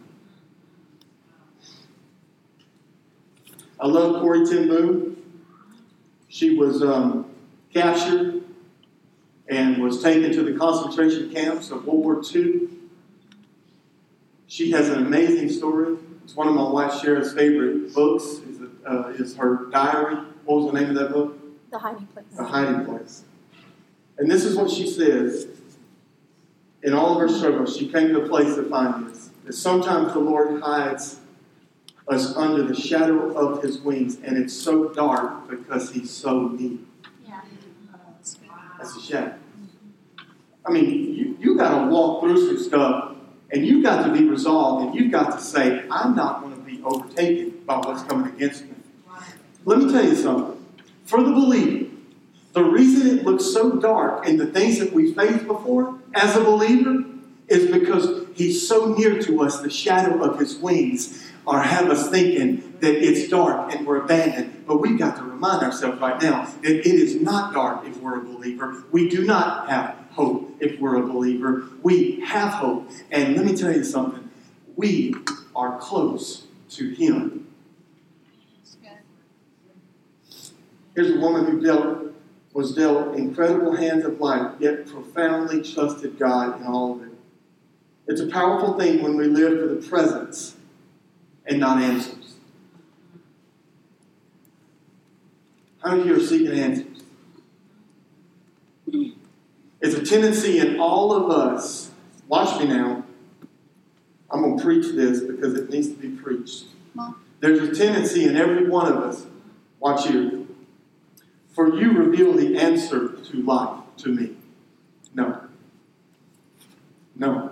I 3.78 3.86
love 3.86 4.20
Corrie 4.20 4.46
ten 4.46 4.68
Boom. 4.68 5.16
She 6.28 6.56
was 6.56 6.82
um, 6.82 7.30
captured 7.72 8.42
and 9.48 9.82
was 9.82 10.02
taken 10.02 10.32
to 10.32 10.42
the 10.42 10.58
concentration 10.58 11.32
camps 11.32 11.70
of 11.70 11.86
World 11.86 12.04
War 12.04 12.22
II. 12.34 12.68
She 14.46 14.70
has 14.72 14.88
an 14.88 15.06
amazing 15.06 15.50
story. 15.50 15.96
It's 16.24 16.34
one 16.34 16.48
of 16.48 16.54
my 16.54 16.68
wife 16.68 16.92
Shara's 16.92 17.32
favorite 17.32 17.94
books. 17.94 18.24
Is, 18.24 18.60
uh, 18.84 19.08
is 19.16 19.36
her 19.36 19.66
diary. 19.70 20.16
What 20.44 20.62
was 20.62 20.72
the 20.72 20.80
name 20.80 20.90
of 20.90 20.96
that 20.96 21.12
book? 21.12 21.38
The 21.70 21.78
hiding 21.78 22.06
place. 22.06 22.26
The 22.36 22.44
Hiding 22.44 22.84
Place. 22.84 23.24
And 24.18 24.30
this 24.30 24.44
is 24.44 24.56
what 24.56 24.70
she 24.70 24.86
says. 24.86 25.46
In 26.82 26.94
all 26.94 27.14
of 27.14 27.20
her 27.20 27.28
struggles, 27.28 27.76
she 27.76 27.88
came 27.88 28.08
to 28.08 28.22
a 28.22 28.28
place 28.28 28.54
to 28.54 28.62
find 28.64 29.08
this. 29.08 29.30
That 29.44 29.54
sometimes 29.54 30.12
the 30.12 30.20
Lord 30.20 30.62
hides 30.62 31.18
us 32.08 32.36
under 32.36 32.62
the 32.62 32.74
shadow 32.74 33.32
of 33.34 33.62
his 33.62 33.78
wings, 33.78 34.18
and 34.22 34.36
it's 34.36 34.54
so 34.54 34.90
dark 34.90 35.48
because 35.48 35.90
he's 35.90 36.10
so 36.10 36.48
near. 36.48 36.78
That's 38.78 38.96
a 38.96 39.00
shadow. 39.00 39.34
I 40.66 40.70
mean, 40.70 41.14
you, 41.14 41.36
you 41.40 41.56
got 41.56 41.84
to 41.84 41.90
walk 41.90 42.22
through 42.22 42.46
some 42.46 42.62
stuff, 42.62 43.16
and 43.50 43.66
you've 43.66 43.84
got 43.84 44.04
to 44.06 44.12
be 44.12 44.24
resolved, 44.24 44.86
and 44.86 44.94
you've 44.94 45.12
got 45.12 45.32
to 45.32 45.40
say, 45.40 45.84
I'm 45.90 46.16
not 46.16 46.42
going 46.42 46.54
to 46.54 46.60
be 46.60 46.82
overtaken 46.82 47.62
by 47.64 47.78
what's 47.78 48.02
coming 48.02 48.34
against 48.34 48.64
me. 48.64 48.74
Let 49.64 49.78
me 49.78 49.92
tell 49.92 50.04
you 50.04 50.16
something. 50.16 50.64
For 51.04 51.22
the 51.22 51.30
believer, 51.30 51.90
the 52.52 52.64
reason 52.64 53.18
it 53.18 53.24
looks 53.24 53.44
so 53.44 53.72
dark 53.72 54.26
in 54.26 54.36
the 54.36 54.46
things 54.46 54.78
that 54.78 54.92
we 54.92 55.12
faced 55.12 55.46
before 55.46 55.98
as 56.14 56.36
a 56.36 56.40
believer 56.42 57.04
is 57.48 57.70
because 57.70 58.26
he's 58.34 58.66
so 58.66 58.94
near 58.94 59.20
to 59.22 59.42
us, 59.42 59.60
the 59.60 59.70
shadow 59.70 60.22
of 60.24 60.40
his 60.40 60.56
wings 60.56 61.25
are 61.46 61.62
have 61.62 61.88
us 61.90 62.10
thinking 62.10 62.76
that 62.80 62.94
it's 62.94 63.28
dark 63.28 63.72
and 63.72 63.86
we're 63.86 64.02
abandoned. 64.02 64.64
But 64.66 64.78
we've 64.78 64.98
got 64.98 65.16
to 65.16 65.22
remind 65.22 65.62
ourselves 65.62 66.00
right 66.00 66.20
now 66.20 66.44
that 66.62 66.80
it 66.80 66.86
is 66.86 67.20
not 67.20 67.54
dark 67.54 67.86
if 67.86 67.98
we're 67.98 68.20
a 68.20 68.24
believer. 68.24 68.84
We 68.90 69.08
do 69.08 69.24
not 69.24 69.68
have 69.68 69.96
hope 70.10 70.56
if 70.60 70.80
we're 70.80 70.96
a 70.96 71.06
believer. 71.06 71.68
We 71.82 72.20
have 72.20 72.54
hope. 72.54 72.90
And 73.10 73.36
let 73.36 73.44
me 73.44 73.56
tell 73.56 73.72
you 73.72 73.84
something. 73.84 74.28
We 74.74 75.14
are 75.54 75.78
close 75.78 76.46
to 76.70 76.90
him. 76.90 77.46
Here's 80.94 81.14
a 81.14 81.20
woman 81.20 81.44
who 81.44 81.60
dealt 81.60 82.06
was 82.54 82.74
dealt 82.74 83.14
incredible 83.14 83.76
hands 83.76 84.02
of 84.06 84.18
life, 84.18 84.54
yet 84.58 84.86
profoundly 84.86 85.62
trusted 85.62 86.18
God 86.18 86.58
in 86.58 86.66
all 86.66 86.94
of 86.94 87.02
it. 87.02 87.12
It's 88.06 88.22
a 88.22 88.28
powerful 88.28 88.78
thing 88.78 89.02
when 89.02 89.14
we 89.14 89.26
live 89.26 89.60
for 89.60 89.74
the 89.74 89.86
presence 89.86 90.55
and 91.46 91.60
not 91.60 91.82
answers. 91.82 92.34
How 95.82 95.92
many 95.92 96.02
of 96.02 96.06
you 96.08 96.16
are 96.16 96.26
seeking 96.26 96.58
answers? 96.58 97.02
It's 99.80 99.94
a 99.94 100.04
tendency 100.04 100.58
in 100.58 100.80
all 100.80 101.12
of 101.12 101.30
us. 101.30 101.90
Watch 102.28 102.58
me 102.60 102.66
now. 102.66 103.04
I'm 104.30 104.42
going 104.42 104.58
to 104.58 104.64
preach 104.64 104.94
this 104.94 105.20
because 105.20 105.54
it 105.54 105.70
needs 105.70 105.88
to 105.88 105.94
be 105.94 106.08
preached. 106.08 106.64
Mom. 106.94 107.22
There's 107.40 107.60
a 107.60 107.74
tendency 107.74 108.24
in 108.24 108.36
every 108.36 108.68
one 108.68 108.92
of 108.92 108.98
us. 108.98 109.26
Watch 109.78 110.08
here. 110.08 110.40
For 111.54 111.78
you 111.78 111.92
reveal 111.92 112.32
the 112.32 112.58
answer 112.58 113.08
to 113.08 113.42
life 113.42 113.80
to 113.98 114.08
me. 114.08 114.36
No. 115.14 115.42
No. 117.14 117.45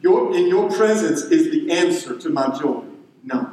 Your, 0.00 0.34
in 0.34 0.46
your 0.46 0.70
presence 0.70 1.22
is 1.22 1.50
the 1.50 1.70
answer 1.70 2.18
to 2.18 2.30
my 2.30 2.48
joy. 2.58 2.84
No. 3.22 3.52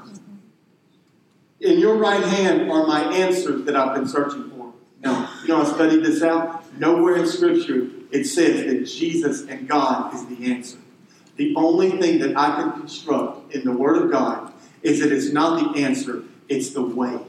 In 1.60 1.80
your 1.80 1.98
right 1.98 2.24
hand 2.24 2.72
are 2.72 2.86
my 2.86 3.04
answers 3.16 3.66
that 3.66 3.76
I've 3.76 3.96
been 3.96 4.08
searching 4.08 4.50
for. 4.52 4.74
No. 5.04 5.30
You 5.42 5.50
know, 5.50 5.62
I 5.62 5.66
studied 5.66 6.04
this 6.04 6.22
out. 6.22 6.64
Nowhere 6.80 7.18
in 7.18 7.28
Scripture 7.28 7.90
it 8.12 8.26
says 8.26 8.66
that 8.66 8.86
Jesus 8.86 9.48
and 9.48 9.68
God 9.68 10.14
is 10.14 10.26
the 10.28 10.52
answer. 10.52 10.78
The 11.36 11.54
only 11.56 11.92
thing 11.92 12.20
that 12.20 12.38
I 12.38 12.56
can 12.56 12.72
construct 12.72 13.54
in 13.54 13.64
the 13.64 13.72
Word 13.72 14.02
of 14.02 14.12
God 14.12 14.54
is 14.82 15.00
that 15.02 15.12
it's 15.12 15.32
not 15.32 15.74
the 15.74 15.82
answer, 15.82 16.24
it's 16.48 16.72
the 16.72 16.82
way. 16.82 17.20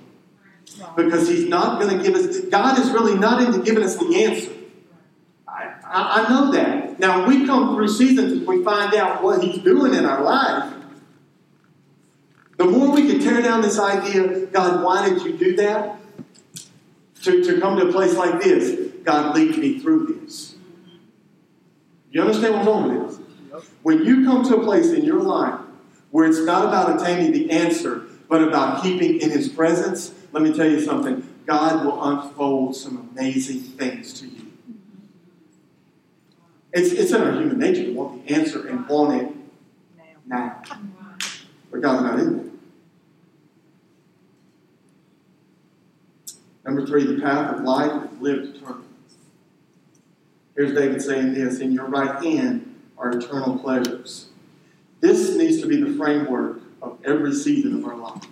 Because 0.96 1.28
He's 1.28 1.46
not 1.46 1.81
going 1.81 1.96
to 1.96 2.02
give 2.02 2.14
us, 2.14 2.40
God 2.46 2.78
is 2.78 2.90
really 2.90 3.18
not 3.18 3.42
into 3.42 3.62
giving 3.62 3.83
us 3.83 3.96
the 3.96 4.24
answer. 4.24 4.52
I, 5.90 6.24
I, 6.24 6.29
know 6.29 6.53
that. 6.53 6.98
Now, 6.98 7.27
we 7.27 7.46
come 7.46 7.74
through 7.74 7.88
seasons 7.88 8.33
and 8.33 8.46
we 8.46 8.62
find 8.62 8.94
out 8.94 9.22
what 9.22 9.42
He's 9.42 9.59
doing 9.59 9.94
in 9.94 10.05
our 10.05 10.22
life. 10.22 10.74
The 12.59 12.64
more 12.64 12.90
we 12.90 13.07
can 13.09 13.20
tear 13.20 13.40
down 13.40 13.62
this 13.62 13.79
idea, 13.79 14.46
God, 14.46 14.83
why 14.85 15.09
did 15.09 15.22
you 15.22 15.38
do 15.38 15.57
that? 15.57 15.96
To, 17.22 17.44
to 17.44 17.61
come 17.61 17.79
to 17.79 17.88
a 17.88 17.92
place 17.92 18.14
like 18.14 18.40
this, 18.40 18.92
God, 19.05 19.35
lead 19.35 19.57
me 19.59 19.79
through 19.79 20.20
this. 20.20 20.57
You 22.11 22.22
understand 22.22 22.55
what's 22.55 22.66
wrong 22.66 23.07
with 23.07 23.18
this? 23.53 23.68
When 23.83 24.05
you 24.05 24.24
come 24.24 24.44
to 24.44 24.57
a 24.57 24.64
place 24.64 24.92
in 24.92 25.05
your 25.05 25.22
life 25.22 25.61
where 26.11 26.29
it's 26.29 26.40
not 26.40 26.66
about 26.66 27.01
attaining 27.01 27.33
the 27.33 27.51
answer, 27.51 28.07
but 28.29 28.42
about 28.42 28.83
keeping 28.83 29.20
in 29.20 29.31
His 29.31 29.48
presence, 29.48 30.14
let 30.33 30.42
me 30.42 30.53
tell 30.53 30.68
you 30.68 30.81
something. 30.81 31.27
God 31.46 31.85
will 31.85 32.03
unfold 32.03 32.77
some 32.77 33.09
amazing 33.12 33.61
things 33.61 34.12
to 34.20 34.27
you. 34.27 34.48
It's, 36.72 36.92
it's 36.92 37.12
in 37.12 37.22
our 37.22 37.33
human 37.33 37.59
nature 37.59 37.85
to 37.85 37.92
want 37.94 38.26
the 38.26 38.35
answer 38.35 38.66
and 38.68 38.87
want 38.88 39.22
it 39.22 39.35
now. 40.26 40.62
But 41.70 41.81
God's 41.81 42.02
not 42.02 42.18
in 42.18 42.37
there. 42.37 42.44
Number 46.64 46.87
three, 46.87 47.04
the 47.04 47.20
path 47.22 47.54
of 47.54 47.64
life 47.64 48.12
is 48.12 48.20
lived 48.20 48.57
eternally. 48.57 48.85
Here's 50.54 50.74
David 50.74 51.00
saying 51.00 51.35
this 51.35 51.61
In 51.61 51.72
your 51.72 51.87
right 51.87 52.22
hand 52.22 52.74
are 52.98 53.11
eternal 53.11 53.59
pleasures. 53.59 54.28
This 55.00 55.37
needs 55.37 55.61
to 55.62 55.68
be 55.68 55.81
the 55.81 55.96
framework 55.96 56.61
of 56.83 56.98
every 57.04 57.33
season 57.33 57.76
of 57.76 57.85
our 57.87 57.96
life. 57.96 58.24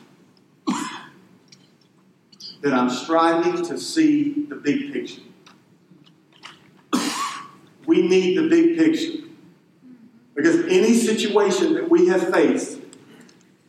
That 2.63 2.75
I'm 2.75 2.91
striving 2.91 3.65
to 3.67 3.79
see 3.79 4.47
the 4.49 4.57
big 4.57 4.93
picture. 4.93 5.23
We 7.87 8.07
need 8.07 8.37
the 8.37 8.49
big 8.49 8.77
picture. 8.77 9.25
Because 10.35 10.65
any 10.67 10.95
situation 10.95 11.75
that 11.75 11.89
we 11.89 12.09
have 12.09 12.31
faced, 12.31 12.79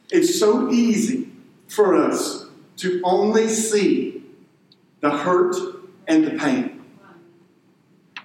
it's 0.10 0.38
so 0.40 0.70
easy 0.70 1.30
for 1.68 1.96
us 1.96 2.46
to 2.78 3.02
only 3.04 3.48
see 3.48 4.24
the 5.00 5.10
hurt 5.10 5.56
and 6.08 6.26
the 6.26 6.32
pain. 6.32 6.84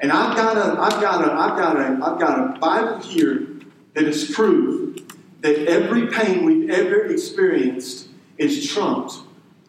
And 0.00 0.11
I've 0.11 0.37
got 0.37 0.57
a, 0.57 0.81
I've 0.81 1.00
got 1.00 1.24
a, 1.24 1.33
I've 1.33 1.59
got 1.59 1.76
a, 1.76 2.05
I've 2.05 2.18
got 2.18 2.57
a 2.57 2.59
Bible 2.59 3.00
here 3.00 3.46
that 3.94 4.05
is 4.05 4.31
proof 4.35 4.98
that 5.42 5.68
every 5.68 6.09
pain 6.09 6.44
we've 6.44 6.70
ever 6.70 7.07
experienced 7.07 8.09
is 8.38 8.66
trumped 8.68 9.14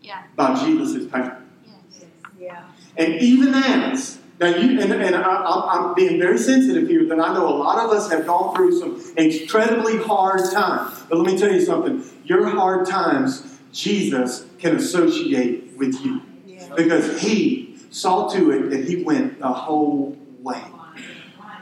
Yeah. 0.01 0.23
by 0.35 0.63
Jesus' 0.65 1.05
pain. 1.11 1.31
Yes. 1.65 2.05
Yeah. 2.39 2.65
And 2.97 3.15
even 3.21 3.53
as 3.53 4.19
now, 4.39 4.47
you 4.47 4.81
and, 4.81 4.91
and 4.91 5.15
I, 5.15 5.45
I'm 5.45 5.93
being 5.93 6.19
very 6.19 6.37
sensitive 6.37 6.87
here 6.87 7.05
that 7.05 7.19
I 7.19 7.33
know 7.33 7.47
a 7.47 7.55
lot 7.55 7.85
of 7.85 7.91
us 7.91 8.09
have 8.11 8.25
gone 8.25 8.55
through 8.55 8.79
some 8.79 9.01
incredibly 9.15 9.97
hard 9.97 10.41
times. 10.51 11.03
But 11.07 11.19
let 11.19 11.31
me 11.31 11.37
tell 11.37 11.51
you 11.51 11.61
something: 11.61 12.03
your 12.25 12.47
hard 12.49 12.87
times, 12.87 13.59
Jesus 13.71 14.45
can 14.57 14.75
associate 14.75 15.77
with 15.77 16.03
you 16.03 16.21
Yeah. 16.47 16.73
because 16.75 17.21
He 17.21 17.77
saw 17.91 18.27
to 18.29 18.51
it 18.51 18.69
that 18.71 18.85
He 18.85 19.03
went 19.03 19.39
the 19.39 19.53
whole 19.53 20.17
way 20.41 20.63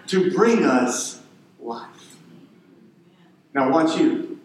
to 0.08 0.32
bring 0.32 0.64
us 0.64 1.22
life. 1.60 2.16
Now, 3.54 3.70
watch 3.70 3.98
you. 4.00 4.40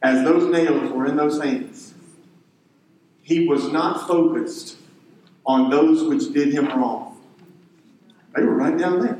As 0.00 0.22
those 0.22 0.52
nails 0.52 0.92
were 0.92 1.06
in 1.06 1.16
those 1.16 1.42
hands, 1.42 1.94
He 3.20 3.48
was 3.48 3.72
not 3.72 4.06
focused 4.06 4.76
on 5.46 5.70
those 5.70 6.02
which 6.04 6.32
did 6.32 6.52
him 6.52 6.66
wrong. 6.66 7.20
They 8.34 8.42
were 8.42 8.54
right 8.54 8.76
down 8.76 9.00
there. 9.00 9.18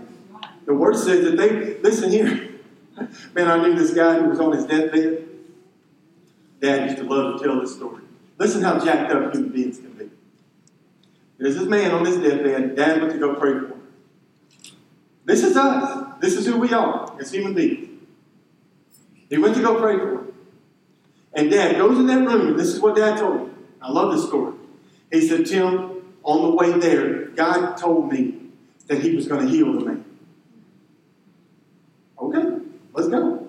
The 0.67 0.75
word 0.75 0.97
says 0.97 1.25
that 1.25 1.37
they, 1.37 1.79
listen 1.81 2.11
here. 2.11 2.51
Man, 3.35 3.49
I 3.49 3.61
knew 3.63 3.75
this 3.75 3.93
guy 3.93 4.19
who 4.19 4.29
was 4.29 4.41
on 4.41 4.53
his 4.53 4.65
deathbed. 4.65 5.29
Dad 6.61 6.91
used 6.91 6.97
to 6.99 7.05
love 7.05 7.39
to 7.39 7.45
tell 7.45 7.61
this 7.61 7.75
story. 7.75 8.03
Listen 8.39 8.63
how 8.63 8.83
jacked 8.83 9.13
up 9.13 9.33
human 9.33 9.51
beings 9.51 9.79
can 9.79 9.93
be. 9.93 10.11
There's 11.39 11.57
this 11.57 11.67
man 11.67 11.91
on 11.91 12.05
his 12.07 12.17
deathbed. 12.17 12.77
Dad 12.77 13.01
went 13.01 13.13
to 13.13 13.19
go 13.19 13.35
pray 13.35 13.53
for 13.53 13.67
him. 13.67 13.83
This 15.25 15.43
is 15.43 15.57
us. 15.57 16.15
This 16.21 16.35
is 16.35 16.47
who 16.47 16.59
we 16.59 16.73
are 16.73 17.15
as 17.21 17.33
human 17.33 17.55
beings. 17.55 17.89
He 19.29 19.39
went 19.39 19.55
to 19.57 19.63
go 19.63 19.81
pray 19.81 19.97
for 19.99 20.13
him. 20.13 20.33
And 21.33 21.51
Dad 21.51 21.77
goes 21.77 21.99
in 21.99 22.07
that 22.07 22.27
room, 22.27 22.57
this 22.57 22.69
is 22.69 22.81
what 22.81 22.97
Dad 22.97 23.19
told 23.19 23.49
me. 23.49 23.55
I 23.83 23.91
love 23.91 24.15
this 24.15 24.27
story. 24.27 24.55
He 25.13 25.27
said, 25.27 25.47
Tim, 25.47 25.94
on 26.25 26.43
the 26.43 26.51
way 26.57 26.79
there, 26.79 27.27
God 27.27 27.77
told 27.77 28.13
me 28.13 28.35
that 28.87 29.01
He 29.01 29.15
was 29.15 29.29
going 29.29 29.47
to 29.47 29.53
heal 29.53 29.73
the 29.73 29.85
man. 29.85 30.05
Okay, 32.19 32.65
let's 32.93 33.09
go. 33.09 33.49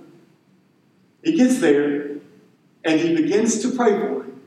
He 1.24 1.36
gets 1.36 1.60
there 1.60 2.18
and 2.86 3.00
he 3.00 3.16
begins 3.16 3.60
to 3.64 3.72
pray 3.72 3.92
for 4.00 4.24
him. 4.24 4.42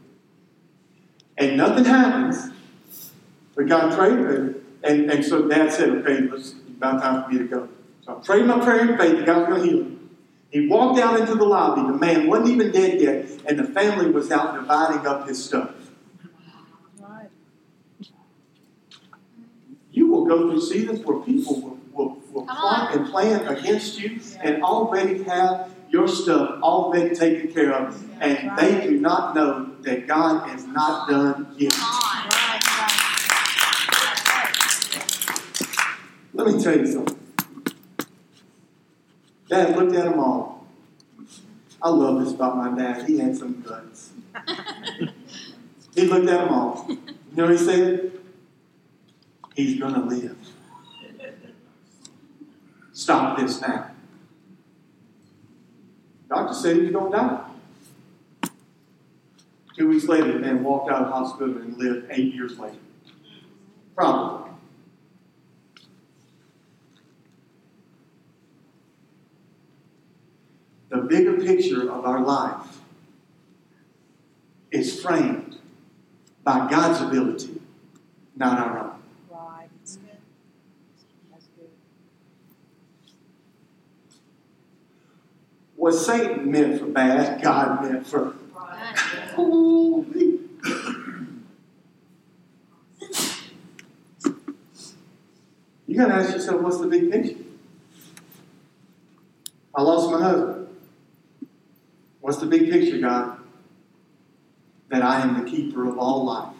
And 1.36 1.56
nothing 1.56 1.84
happens. 1.84 2.50
But 3.54 3.66
God 3.66 3.92
prayed, 3.96 4.12
and, 4.12 4.64
and, 4.84 5.10
and 5.10 5.24
so 5.24 5.48
Dad 5.48 5.72
said, 5.72 5.90
Okay, 5.90 6.28
it's 6.32 6.54
about 6.76 7.02
time 7.02 7.24
for 7.24 7.30
me 7.30 7.38
to 7.38 7.44
go. 7.44 7.68
So 8.06 8.16
I 8.16 8.20
prayed 8.24 8.46
my 8.46 8.60
prayer 8.60 8.92
in 8.92 8.96
faith 8.96 9.18
that 9.18 9.26
God 9.26 9.38
was 9.40 9.48
going 9.48 9.60
to 9.62 9.66
heal 9.66 9.84
him. 9.84 10.10
He 10.50 10.66
walked 10.68 10.98
out 11.00 11.20
into 11.20 11.34
the 11.34 11.44
lobby. 11.44 11.82
The 11.82 11.98
man 11.98 12.26
wasn't 12.28 12.50
even 12.50 12.72
dead 12.72 13.00
yet, 13.00 13.28
and 13.46 13.58
the 13.58 13.64
family 13.64 14.10
was 14.10 14.30
out 14.30 14.54
dividing 14.54 15.06
up 15.06 15.28
his 15.28 15.44
stuff. 15.44 15.72
Right. 16.98 17.28
You 19.90 20.08
will 20.08 20.17
go 20.28 20.50
through 20.50 20.60
seasons 20.60 21.04
where 21.04 21.18
people 21.20 21.60
will, 21.60 21.78
will, 21.92 22.18
will 22.32 22.44
plot 22.44 22.94
and 22.94 23.10
plan 23.10 23.46
against 23.48 23.98
you 23.98 24.20
and 24.40 24.62
already 24.62 25.22
have 25.24 25.74
your 25.90 26.06
stuff 26.06 26.62
already 26.62 27.14
taken 27.14 27.52
care 27.52 27.72
of, 27.72 28.04
and 28.20 28.56
they 28.58 28.86
do 28.86 29.00
not 29.00 29.34
know 29.34 29.70
that 29.80 30.06
God 30.06 30.54
is 30.54 30.64
not 30.66 31.08
done 31.08 31.54
yet. 31.56 31.72
Come 31.72 31.82
on. 31.82 32.28
Right. 32.28 32.60
Right. 32.78 32.98
Let 36.34 36.46
me 36.46 36.62
tell 36.62 36.78
you 36.78 36.86
something. 36.86 37.18
Dad 39.48 39.76
looked 39.76 39.94
at 39.94 40.04
them 40.04 40.20
all. 40.20 40.66
I 41.80 41.88
love 41.88 42.22
this 42.22 42.34
about 42.34 42.56
my 42.56 42.76
dad. 42.76 43.08
He 43.08 43.18
had 43.18 43.36
some 43.36 43.62
guts. 43.62 44.10
He 45.94 46.06
looked 46.06 46.28
at 46.28 46.40
them 46.44 46.48
all. 46.50 46.86
You 46.88 46.96
know 47.34 47.46
what 47.46 47.52
he 47.52 47.58
said? 47.58 48.12
He's 49.58 49.76
going 49.76 49.94
to 49.94 50.02
live. 50.02 50.36
Stop 52.92 53.36
this 53.40 53.60
now. 53.60 53.90
Doctor 56.28 56.54
said 56.54 56.76
he 56.76 56.82
was 56.82 56.92
going 56.92 57.10
to 57.10 57.18
die. 57.18 57.44
Two 59.76 59.88
weeks 59.88 60.04
later, 60.04 60.32
the 60.34 60.38
man 60.38 60.62
walked 60.62 60.88
out 60.92 61.02
of 61.02 61.08
hospital 61.08 61.56
and 61.56 61.76
lived 61.76 62.06
eight 62.10 62.32
years 62.32 62.56
later. 62.56 62.76
Probably. 63.96 64.52
The 70.90 70.98
bigger 70.98 71.36
picture 71.36 71.90
of 71.90 72.04
our 72.04 72.20
life 72.20 72.78
is 74.70 75.02
framed 75.02 75.56
by 76.44 76.70
God's 76.70 77.00
ability, 77.00 77.60
not 78.36 78.60
our 78.60 78.78
own. 78.78 78.88
Right. 79.30 79.68
That's 79.80 79.96
good. 79.96 80.18
That's 81.30 81.46
good. 81.56 81.68
What 85.78 85.92
Satan 85.94 86.50
meant 86.50 86.80
for 86.80 86.86
bad, 86.86 87.40
God 87.40 87.84
meant 87.84 88.04
for. 88.04 88.34
Ooh. 89.38 90.04
You 95.86 95.96
gotta 95.96 96.14
ask 96.14 96.32
yourself, 96.32 96.62
what's 96.62 96.78
the 96.78 96.88
big 96.88 97.12
picture? 97.12 97.44
I 99.72 99.82
lost 99.82 100.10
my 100.10 100.20
husband. 100.20 100.66
What's 102.20 102.38
the 102.38 102.46
big 102.46 102.72
picture, 102.72 102.98
God? 102.98 103.38
That 104.88 105.02
I 105.02 105.20
am 105.20 105.44
the 105.44 105.48
keeper 105.48 105.88
of 105.88 105.96
all 105.96 106.24
life. 106.24 106.54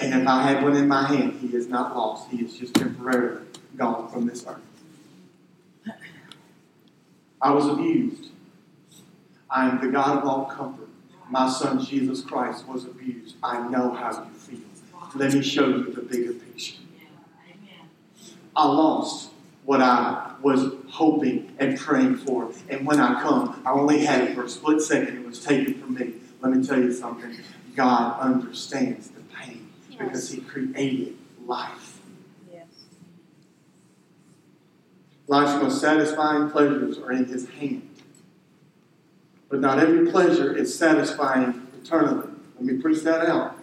And 0.00 0.22
if 0.22 0.28
I 0.28 0.42
had 0.42 0.62
one 0.62 0.76
in 0.76 0.86
my 0.86 1.08
hand, 1.08 1.40
he 1.40 1.56
is 1.56 1.66
not 1.66 1.96
lost. 1.96 2.30
He 2.30 2.44
is 2.44 2.56
just 2.56 2.74
temporarily 2.74 3.46
gone 3.76 4.08
from 4.12 4.26
this 4.26 4.46
earth. 4.46 4.62
I 7.42 7.52
was 7.52 7.66
abused. 7.66 8.28
I 9.50 9.68
am 9.68 9.80
the 9.80 9.88
God 9.88 10.18
of 10.18 10.24
all 10.24 10.44
comfort. 10.46 10.88
My 11.30 11.48
son 11.48 11.84
Jesus 11.84 12.22
Christ 12.22 12.66
was 12.66 12.84
abused. 12.84 13.36
I 13.42 13.68
know 13.68 13.92
how 13.92 14.24
you 14.24 14.38
feel. 14.38 14.60
Let 15.14 15.34
me 15.34 15.42
show 15.42 15.68
you 15.68 15.92
the 15.92 16.02
bigger 16.02 16.32
picture. 16.32 16.76
I 18.56 18.66
lost 18.66 19.30
what 19.64 19.80
I 19.80 20.34
was 20.42 20.72
hoping 20.88 21.54
and 21.58 21.78
praying 21.78 22.16
for. 22.16 22.50
And 22.68 22.86
when 22.86 22.98
I 23.00 23.22
come, 23.22 23.62
I 23.64 23.70
only 23.70 24.04
had 24.04 24.22
it 24.22 24.34
for 24.34 24.44
a 24.44 24.48
split 24.48 24.80
second. 24.80 25.16
It 25.16 25.26
was 25.26 25.44
taken 25.44 25.74
from 25.80 25.94
me. 25.94 26.14
Let 26.40 26.52
me 26.52 26.66
tell 26.66 26.78
you 26.78 26.92
something. 26.92 27.36
God 27.76 28.18
understands 28.20 29.08
the 29.10 29.20
pain 29.20 29.70
because 29.90 30.30
He 30.30 30.40
created 30.40 31.16
life. 31.46 32.00
Yes. 32.52 32.66
Life's 35.26 35.62
most 35.62 35.80
satisfying 35.80 36.50
pleasures 36.50 36.98
are 36.98 37.12
in 37.12 37.26
His 37.26 37.48
hand. 37.50 37.88
But 39.48 39.60
not 39.60 39.78
every 39.78 40.10
pleasure 40.10 40.54
is 40.54 40.76
satisfying 40.76 41.66
eternally. 41.82 42.28
Let 42.56 42.64
me 42.64 42.82
preach 42.82 43.02
that 43.04 43.26
out. 43.26 43.56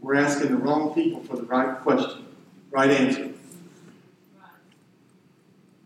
We're 0.00 0.16
asking 0.16 0.50
the 0.50 0.56
wrong 0.56 0.94
people 0.94 1.22
for 1.22 1.36
the 1.36 1.44
right 1.44 1.78
question, 1.80 2.26
right 2.70 2.90
answer. 2.90 3.30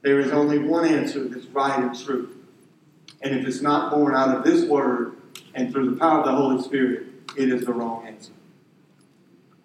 There 0.02 0.20
is 0.20 0.30
only 0.30 0.58
one 0.58 0.86
answer 0.86 1.24
that's 1.28 1.46
right 1.46 1.78
and 1.78 1.98
true. 1.98 2.34
And 3.20 3.34
if 3.34 3.46
it's 3.46 3.60
not 3.60 3.92
born 3.92 4.14
out 4.14 4.36
of 4.36 4.44
this 4.44 4.64
word 4.64 5.16
and 5.54 5.72
through 5.72 5.90
the 5.90 5.96
power 5.96 6.20
of 6.20 6.26
the 6.26 6.32
Holy 6.32 6.62
Spirit, 6.62 7.08
it 7.36 7.52
is 7.52 7.66
the 7.66 7.72
wrong 7.72 8.06
answer. 8.06 8.32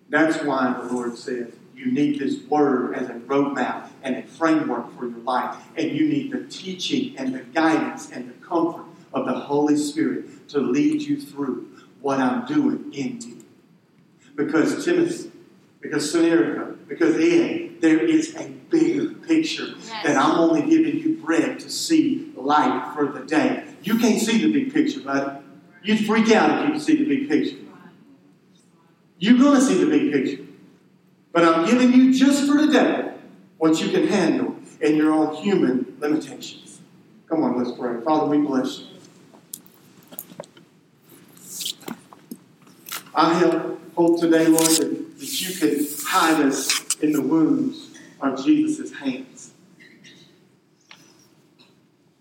That's 0.10 0.44
why 0.44 0.74
the 0.74 0.94
Lord 0.94 1.18
says 1.18 1.54
you 1.76 1.92
need 1.92 2.20
this 2.20 2.42
word 2.44 2.96
as 2.96 3.08
a 3.10 3.14
roadmap 3.14 3.81
and 4.04 4.16
a 4.18 4.24
framework 4.24 4.96
for 4.98 5.08
your 5.08 5.20
life. 5.20 5.56
And 5.78 5.92
you 5.92 6.08
need 6.08 6.32
the 6.32 6.46
teaching 6.46 7.18
and 7.18 7.34
the 7.34 7.40
guidance 7.40 8.12
and 8.12 8.30
the 8.30 8.34
comfort 8.46 8.86
of 9.14 9.26
the 9.26 9.34
Holy 9.34 9.78
Spirit 9.78 10.48
to 10.50 10.60
lead 10.60 11.02
you 11.02 11.20
through 11.20 11.68
what 12.02 12.20
I'm 12.20 12.46
doing 12.46 12.92
in 12.94 13.22
you. 13.22 13.44
Because 14.36 14.84
Timothy, 14.86 15.32
because 15.82 16.14
Sunerica, 16.14 16.78
because 16.88 17.16
Ed, 17.16 17.82
there 17.82 18.00
is 18.00 18.36
a 18.36 18.48
bigger 18.48 19.14
picture 19.16 19.66
Yes. 19.78 19.90
that 20.04 20.18
I'm 20.18 20.40
only 20.40 20.62
giving 20.62 21.00
you 21.00 21.18
bread 21.18 21.60
to 21.60 21.70
see 21.70 22.32
light 22.36 22.94
for 22.96 23.08
the 23.08 23.26
day. 23.26 23.66
You 23.84 23.98
can't 23.98 24.22
see 24.22 24.38
the 24.40 24.52
big 24.52 24.74
picture, 24.74 25.02
buddy. 25.02 25.40
You'd 25.84 26.06
freak 26.06 26.32
out 26.32 26.60
if 26.62 26.68
you 26.68 26.74
could 26.74 26.82
see 26.82 26.96
the 26.98 27.06
big 27.06 27.28
picture. 27.28 27.58
You're 29.20 29.38
going 29.38 29.60
to 29.60 29.62
see 29.66 29.84
the 29.84 29.90
big 29.90 30.12
picture. 30.12 30.44
But 31.32 31.44
I'm 31.46 31.66
giving 31.66 31.94
you 31.94 32.14
just 32.14 32.48
for 32.48 32.58
today 32.58 33.01
what 33.62 33.80
you 33.80 33.90
can 33.90 34.08
handle 34.08 34.56
in 34.82 34.96
your 34.96 35.12
own 35.12 35.36
human 35.36 35.96
limitations. 36.00 36.82
Come 37.30 37.44
on, 37.44 37.64
let's 37.64 37.78
pray. 37.78 38.02
Father, 38.02 38.26
we 38.26 38.40
bless 38.40 38.80
you. 38.80 38.88
I 43.14 43.36
help, 43.36 43.80
hope 43.94 44.20
today, 44.20 44.48
Lord, 44.48 44.66
that, 44.66 45.20
that 45.20 45.42
you 45.42 45.54
can 45.60 45.86
hide 46.08 46.44
us 46.44 46.96
in 47.04 47.12
the 47.12 47.22
wounds 47.22 47.92
of 48.20 48.44
Jesus' 48.44 48.94
hands. 48.94 49.54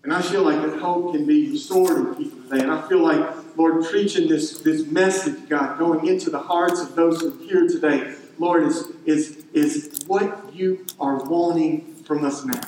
And 0.03 0.13
I 0.13 0.21
feel 0.21 0.43
like 0.43 0.61
that 0.61 0.79
hope 0.79 1.13
can 1.15 1.25
be 1.25 1.49
restored 1.49 1.97
in 1.97 2.15
people 2.23 2.39
today. 2.43 2.61
And 2.61 2.71
I 2.71 2.87
feel 2.87 2.99
like, 2.99 3.57
Lord, 3.57 3.83
preaching 3.85 4.27
this, 4.27 4.59
this 4.59 4.85
message, 4.85 5.49
God, 5.49 5.79
going 5.79 6.05
into 6.05 6.29
the 6.29 6.37
hearts 6.37 6.81
of 6.81 6.93
those 6.93 7.19
who 7.19 7.29
are 7.33 7.43
here 7.47 7.67
today, 7.67 8.13
Lord, 8.41 8.63
is, 8.63 8.87
is, 9.05 9.45
is 9.53 9.99
what 10.07 10.51
you 10.51 10.83
are 10.99 11.23
wanting 11.23 11.93
from 12.03 12.25
us 12.25 12.43
now. 12.43 12.59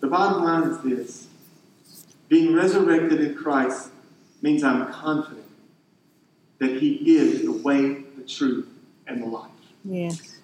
The 0.00 0.06
bottom 0.06 0.42
line 0.42 0.62
is 0.70 0.78
this 0.80 1.26
being 2.30 2.54
resurrected 2.54 3.20
in 3.20 3.34
Christ 3.34 3.90
means 4.40 4.64
I'm 4.64 4.90
confident 4.90 5.44
that 6.58 6.80
He 6.80 6.94
is 7.16 7.42
the 7.42 7.52
way, 7.52 8.04
the 8.16 8.24
truth, 8.26 8.66
and 9.06 9.22
the 9.22 9.26
life. 9.26 9.50
Yes. 9.84 10.35